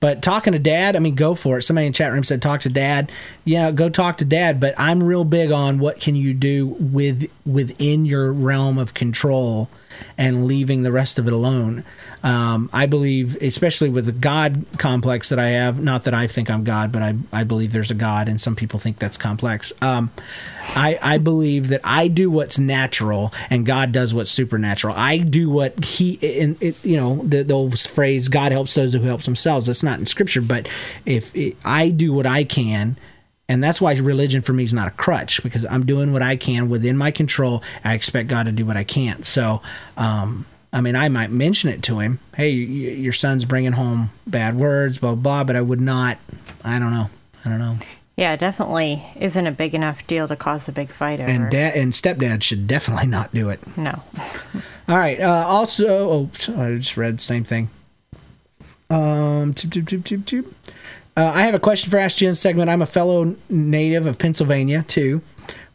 [0.00, 1.62] but talking to dad, I mean, go for it.
[1.62, 3.10] Somebody in chat room said talk to dad.
[3.44, 4.60] Yeah, go talk to dad.
[4.60, 9.68] But I'm real big on what can you do with within your realm of control
[10.16, 11.84] and leaving the rest of it alone.
[12.22, 16.50] Um, I believe, especially with the God complex that I have, not that I think
[16.50, 19.72] I'm God, but I, I believe there's a God, and some people think that's complex.
[19.80, 20.10] Um,
[20.74, 24.94] I, I believe that I do what's natural and God does what's supernatural.
[24.96, 28.92] I do what He, in it, you know, the, the old phrase, God helps those
[28.92, 29.66] who helps themselves.
[29.66, 30.68] That's not in Scripture, but
[31.06, 32.96] if it, I do what I can,
[33.48, 36.36] and that's why religion for me is not a crutch because I'm doing what I
[36.36, 37.62] can within my control.
[37.84, 39.24] I expect God to do what I can't.
[39.24, 39.62] So,
[39.96, 42.18] um, I mean, I might mention it to him.
[42.36, 45.44] Hey, your son's bringing home bad words, blah blah.
[45.44, 46.18] But I would not.
[46.62, 47.08] I don't know.
[47.44, 47.76] I don't know.
[48.16, 51.30] Yeah, it definitely isn't a big enough deal to cause a big fight over.
[51.30, 53.60] And dad and stepdad should definitely not do it.
[53.76, 54.02] no.
[54.88, 55.20] All right.
[55.20, 57.68] Uh, also, oh, I just read the same thing.
[58.90, 60.52] Um, toop, toop, toop, toop, toop.
[61.18, 62.70] Uh, I have a question for Ask Jenn segment.
[62.70, 65.20] I'm a fellow native of Pennsylvania too.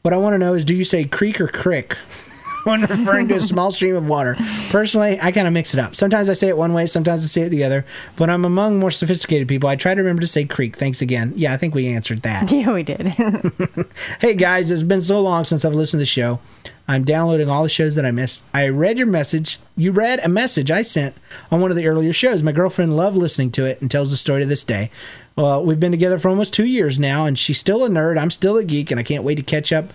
[0.02, 1.96] What I want to know is, do you say creek or crick
[2.64, 4.38] when referring to a small stream of water?
[4.70, 5.98] Personally, I kind of mix it up.
[5.98, 7.86] Sometimes I say it one way, sometimes I say it the other.
[8.16, 10.78] But I'm among more sophisticated people, I try to remember to say creek.
[10.78, 11.34] Thanks again.
[11.36, 12.50] Yeah, I think we answered that.
[12.54, 13.08] Yeah, we did.
[14.22, 16.40] Hey guys, it's been so long since I've listened to the show.
[16.88, 18.44] I'm downloading all the shows that I missed.
[18.54, 19.60] I read your message.
[19.76, 21.16] You read a message I sent
[21.52, 22.44] on one of the earlier shows.
[22.44, 24.92] My girlfriend loved listening to it and tells the story to this day.
[25.36, 28.20] Well, we've been together for almost two years now, and she's still a nerd.
[28.20, 29.86] I'm still a geek, and I can't wait to catch up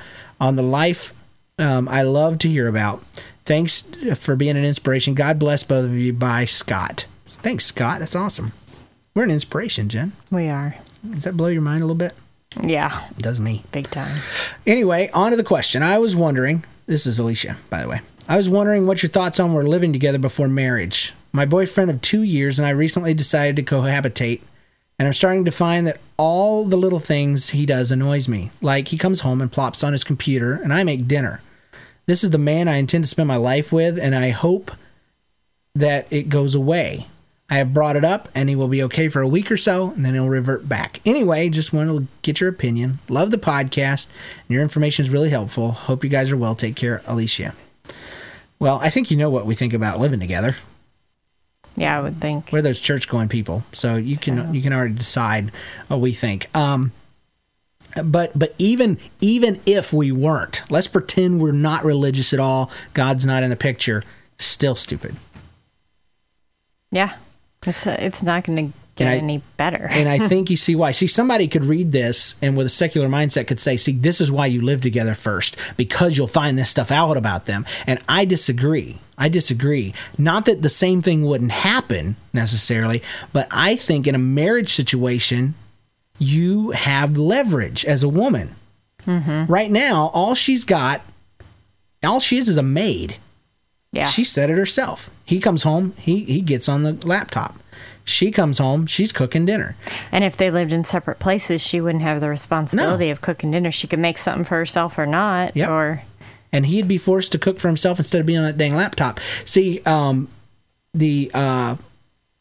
[0.41, 1.13] on the life
[1.61, 3.03] um, I love to hear about.
[3.45, 3.83] Thanks
[4.17, 5.15] for being an inspiration.
[5.15, 6.13] God bless both of you.
[6.13, 7.07] Bye, Scott.
[7.27, 7.99] Thanks, Scott.
[7.99, 8.53] That's awesome.
[9.15, 10.13] We're an inspiration, Jenn.
[10.31, 10.77] we are.
[11.11, 12.15] Does that blow your mind a little bit?
[12.63, 13.65] Yeah, It does me.
[13.73, 14.21] big time.
[14.67, 15.83] Anyway, on to the question.
[15.83, 18.01] I was wondering, this is Alicia, by the way.
[18.29, 21.13] I was wondering what your thoughts on were living together before marriage.
[21.33, 24.41] My boyfriend of two years and I recently decided to cohabitate,
[24.99, 28.51] and I'm starting to find that all the little things he does annoys me.
[28.61, 31.41] Like he comes home and plops on his computer, and I make dinner.
[32.07, 34.73] This is the man I intend to spend my life with, and I hope
[35.75, 37.07] that it goes away.
[37.51, 39.91] I have brought it up, and he will be okay for a week or so,
[39.93, 41.01] and then he'll revert back.
[41.07, 42.99] Anyway, just wanted to get your opinion.
[43.09, 44.09] Love the podcast.
[44.47, 45.73] And your information is really helpful.
[45.73, 46.55] Hope you guys are well.
[46.55, 47.55] Take care, Alicia.
[48.59, 50.57] Well, I think you know what we think about living together.
[51.79, 52.51] Yeah, I would think.
[52.53, 54.53] We're those church going people, so you can So.
[54.53, 55.53] you can already decide
[55.89, 56.49] what we think.
[56.57, 56.93] Um,
[58.05, 62.71] but but even even if we weren't, let's pretend we're not religious at all.
[62.95, 64.03] God's not in the picture.
[64.39, 65.17] Still stupid.
[66.91, 67.15] Yeah,
[67.67, 69.87] it's uh, it's not going to get I- any better.
[69.91, 70.93] and I think you see why.
[70.93, 74.31] See, somebody could read this and with a secular mindset could say, see, this is
[74.33, 77.67] why you live together first, because you'll find this stuff out about them.
[77.87, 78.99] And I disagree.
[79.19, 79.93] I disagree.
[80.17, 83.03] Not that the same thing wouldn't happen necessarily,
[83.33, 85.55] but I think in a marriage situation,
[86.19, 88.55] you have leverage as a woman.
[89.05, 89.51] Mm-hmm.
[89.53, 91.03] Right now, all she's got,
[92.05, 93.17] all she is is a maid.
[93.93, 95.11] yeah, She said it herself.
[95.25, 97.57] He comes home, he, he gets on the laptop.
[98.05, 99.77] She comes home, she's cooking dinner.
[100.11, 103.71] and if they lived in separate places, she wouldn't have the responsibility of cooking dinner.
[103.71, 105.69] She could make something for herself or not, Yep.
[105.69, 106.03] or
[106.53, 109.21] and he'd be forced to cook for himself instead of being on that dang laptop.
[109.45, 110.29] See, um,
[110.95, 111.77] the uh,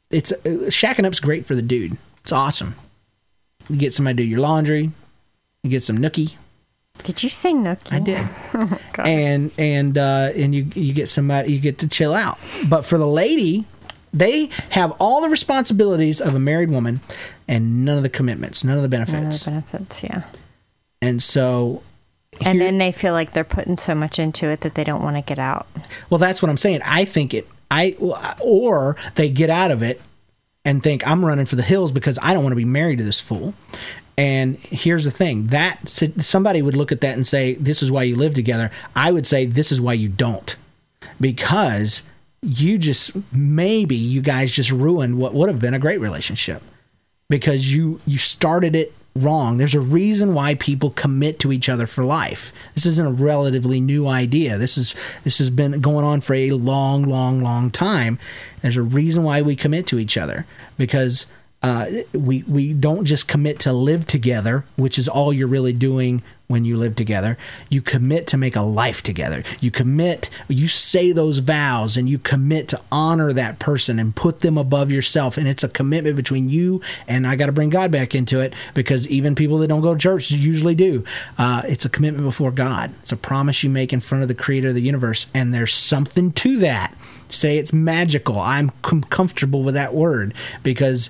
[0.09, 1.97] it's uh, shacking up's great for the dude.
[2.21, 2.75] It's awesome.
[3.69, 4.91] You get somebody to do your laundry.
[5.63, 6.35] You get some nookie.
[7.03, 7.91] did you say Nookie?
[7.91, 12.37] I did, and and uh, and you you get somebody you get to chill out.
[12.69, 13.65] But for the lady,
[14.13, 17.01] they have all the responsibilities of a married woman,
[17.47, 19.45] and none of the commitments, none of the benefits.
[19.45, 20.23] None of the benefits, yeah.
[21.01, 21.83] And so,
[22.45, 25.15] And then they feel like they're putting so much into it that they don't want
[25.15, 25.67] to get out.
[26.09, 26.81] Well, that's what I'm saying.
[26.83, 27.47] I think it.
[27.69, 27.95] I
[28.39, 30.01] or they get out of it
[30.63, 33.03] and think I'm running for the hills because I don't want to be married to
[33.03, 33.53] this fool.
[34.17, 38.03] And here's the thing: that somebody would look at that and say, "This is why
[38.03, 40.55] you live together." I would say, "This is why you don't,"
[41.19, 42.03] because
[42.41, 46.61] you just maybe you guys just ruined what would have been a great relationship
[47.29, 49.57] because you you started it wrong.
[49.57, 52.53] There's a reason why people commit to each other for life.
[52.73, 54.57] This isn't a relatively new idea.
[54.57, 58.19] This is this has been going on for a long, long, long time.
[58.61, 60.45] There's a reason why we commit to each other
[60.77, 61.27] because
[61.63, 66.21] uh, we we don't just commit to live together, which is all you're really doing
[66.47, 67.37] when you live together.
[67.69, 69.43] You commit to make a life together.
[69.59, 74.39] You commit, you say those vows, and you commit to honor that person and put
[74.39, 75.37] them above yourself.
[75.37, 78.53] And it's a commitment between you and I got to bring God back into it
[78.73, 81.03] because even people that don't go to church usually do.
[81.37, 82.91] Uh, it's a commitment before God.
[83.01, 85.73] It's a promise you make in front of the Creator of the universe, and there's
[85.73, 86.95] something to that.
[87.29, 88.39] Say it's magical.
[88.39, 90.33] I'm com- comfortable with that word
[90.63, 91.09] because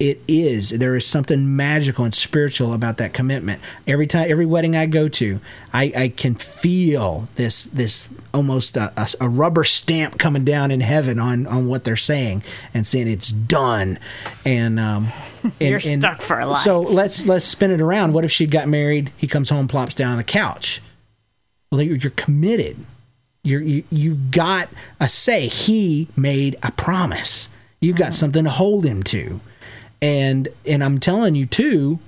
[0.00, 0.70] it is.
[0.70, 3.62] There is something magical and spiritual about that commitment.
[3.86, 5.38] Every time every wedding i go to
[5.72, 10.80] i, I can feel this this almost a, a, a rubber stamp coming down in
[10.80, 12.42] heaven on on what they're saying
[12.72, 13.98] and saying it's done.
[14.44, 15.08] And um
[15.44, 16.62] and, You're stuck for life.
[16.62, 18.12] so let's let's spin it around.
[18.14, 19.12] What if she got married?
[19.16, 20.82] He comes home plops down on the couch.
[21.70, 22.76] Well you're, you're committed.
[23.44, 24.68] You're, you you've got
[24.98, 25.46] a say.
[25.46, 27.48] He made a promise.
[27.80, 29.40] You've got something to hold him to
[30.04, 31.98] and and i'm telling you too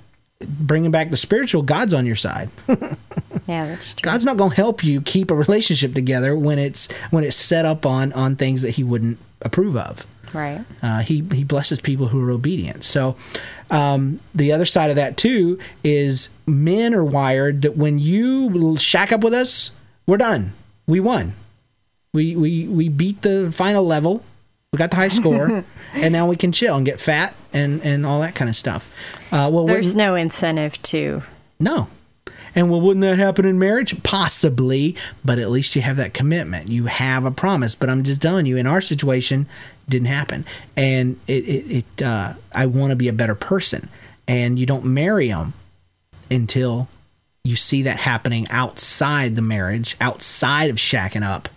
[0.41, 2.51] bringing back the spiritual god's on your side
[3.49, 4.05] Yeah, that's true.
[4.11, 7.65] god's not going to help you keep a relationship together when it's when it's set
[7.65, 10.61] up on on things that he wouldn't approve of Right.
[10.83, 12.85] uh, he he blesses people who are obedient.
[12.85, 13.17] So
[13.71, 19.13] um, the other side of that too is men are wired that when you shack
[19.13, 19.71] up with us,
[20.07, 20.53] we're done.
[20.87, 21.33] We won.
[22.13, 24.25] We we we beat the final level.
[24.77, 25.65] We got the high score,
[25.95, 28.93] and now we can chill and get fat and and all that kind of stuff.
[29.33, 31.23] Uh, well, There's no incentive to.
[31.59, 31.89] no.
[32.55, 34.03] And well, wouldn't that happen in marriage?
[34.03, 36.69] Possibly, but at least you have that commitment.
[36.69, 37.75] You have a promise.
[37.75, 39.47] But I'm just telling you, in our situation,
[39.89, 40.45] didn't happen.
[40.77, 43.89] And it, it, it uh, I want to be a better person.
[44.29, 45.53] And you don't marry them
[46.31, 46.89] until
[47.45, 51.49] you see that happening outside the marriage, outside of shacking up.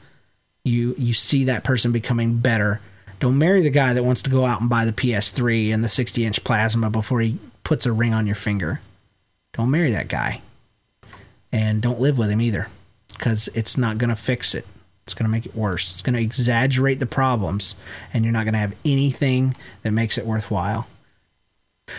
[0.65, 2.81] You you see that person becoming better.
[3.19, 5.89] Don't marry the guy that wants to go out and buy the PS3 and the
[5.89, 8.81] 60 inch plasma before he puts a ring on your finger.
[9.53, 10.41] Don't marry that guy.
[11.51, 12.67] And don't live with him either
[13.09, 14.65] because it's not going to fix it.
[15.03, 15.91] It's going to make it worse.
[15.91, 17.75] It's going to exaggerate the problems,
[18.13, 20.87] and you're not going to have anything that makes it worthwhile.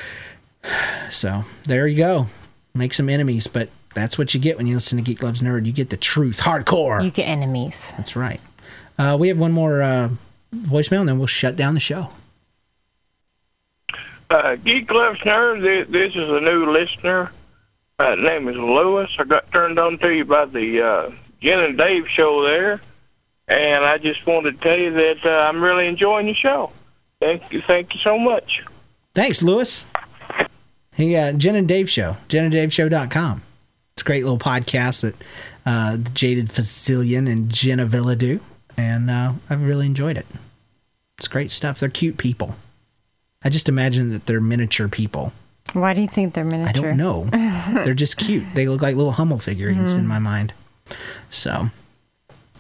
[1.11, 2.27] So there you go.
[2.73, 5.67] Make some enemies, but that's what you get when you listen to Geek Loves Nerd.
[5.67, 7.03] You get the truth, hardcore.
[7.03, 7.93] You get enemies.
[7.97, 8.41] That's right.
[8.97, 10.11] Uh, we have one more uh,
[10.55, 12.09] voicemail, and then we'll shut down the show.
[14.31, 17.33] Uh, Geek Nerd, this, this is a new listener.
[17.99, 19.11] Uh, name is Lewis.
[19.19, 22.81] I got turned on to you by the uh, Jen and Dave show there,
[23.49, 26.71] and I just wanted to tell you that uh, I'm really enjoying the show.
[27.21, 28.63] Thank you, thank you so much.
[29.15, 29.85] Thanks, Lewis.
[30.95, 33.43] Hey, uh, Jen and Dave Show, jenanddaveshow.com.
[33.95, 35.15] It's a great little podcast that
[35.67, 38.41] uh, the Jaded Facilian and Jenna Villa do,
[38.81, 40.27] and uh, I've really enjoyed it.
[41.19, 41.79] It's great stuff.
[41.79, 42.57] They're cute people.
[43.43, 45.33] I just imagine that they're miniature people.
[45.75, 46.87] Why do you think they're miniature?
[46.87, 47.25] I don't know.
[47.85, 48.45] they're just cute.
[48.55, 50.53] They look like little Hummel figurines in my mind.
[51.29, 51.69] So,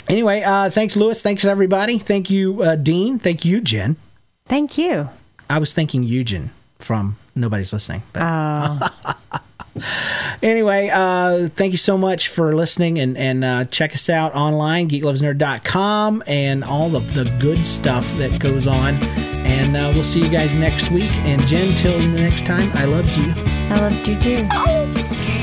[0.08, 1.22] anyway, uh, thanks, Lewis.
[1.22, 1.98] Thanks, everybody.
[1.98, 3.18] Thank you, uh, Dean.
[3.18, 3.96] Thank you, Jenn.
[4.44, 5.08] Thank you.
[5.48, 8.02] I was thinking Eugen from Nobody's Listening.
[8.12, 8.92] But
[10.42, 14.88] anyway, uh, thank you so much for listening and, and uh, check us out online,
[14.88, 19.02] geeklovesnerd.com, and all of the good stuff that goes on.
[19.44, 21.10] And uh, we'll see you guys next week.
[21.22, 23.32] And Jenn, till next time, I loved you.
[23.70, 24.36] I loved you too.
[24.36, 25.39] Geek Love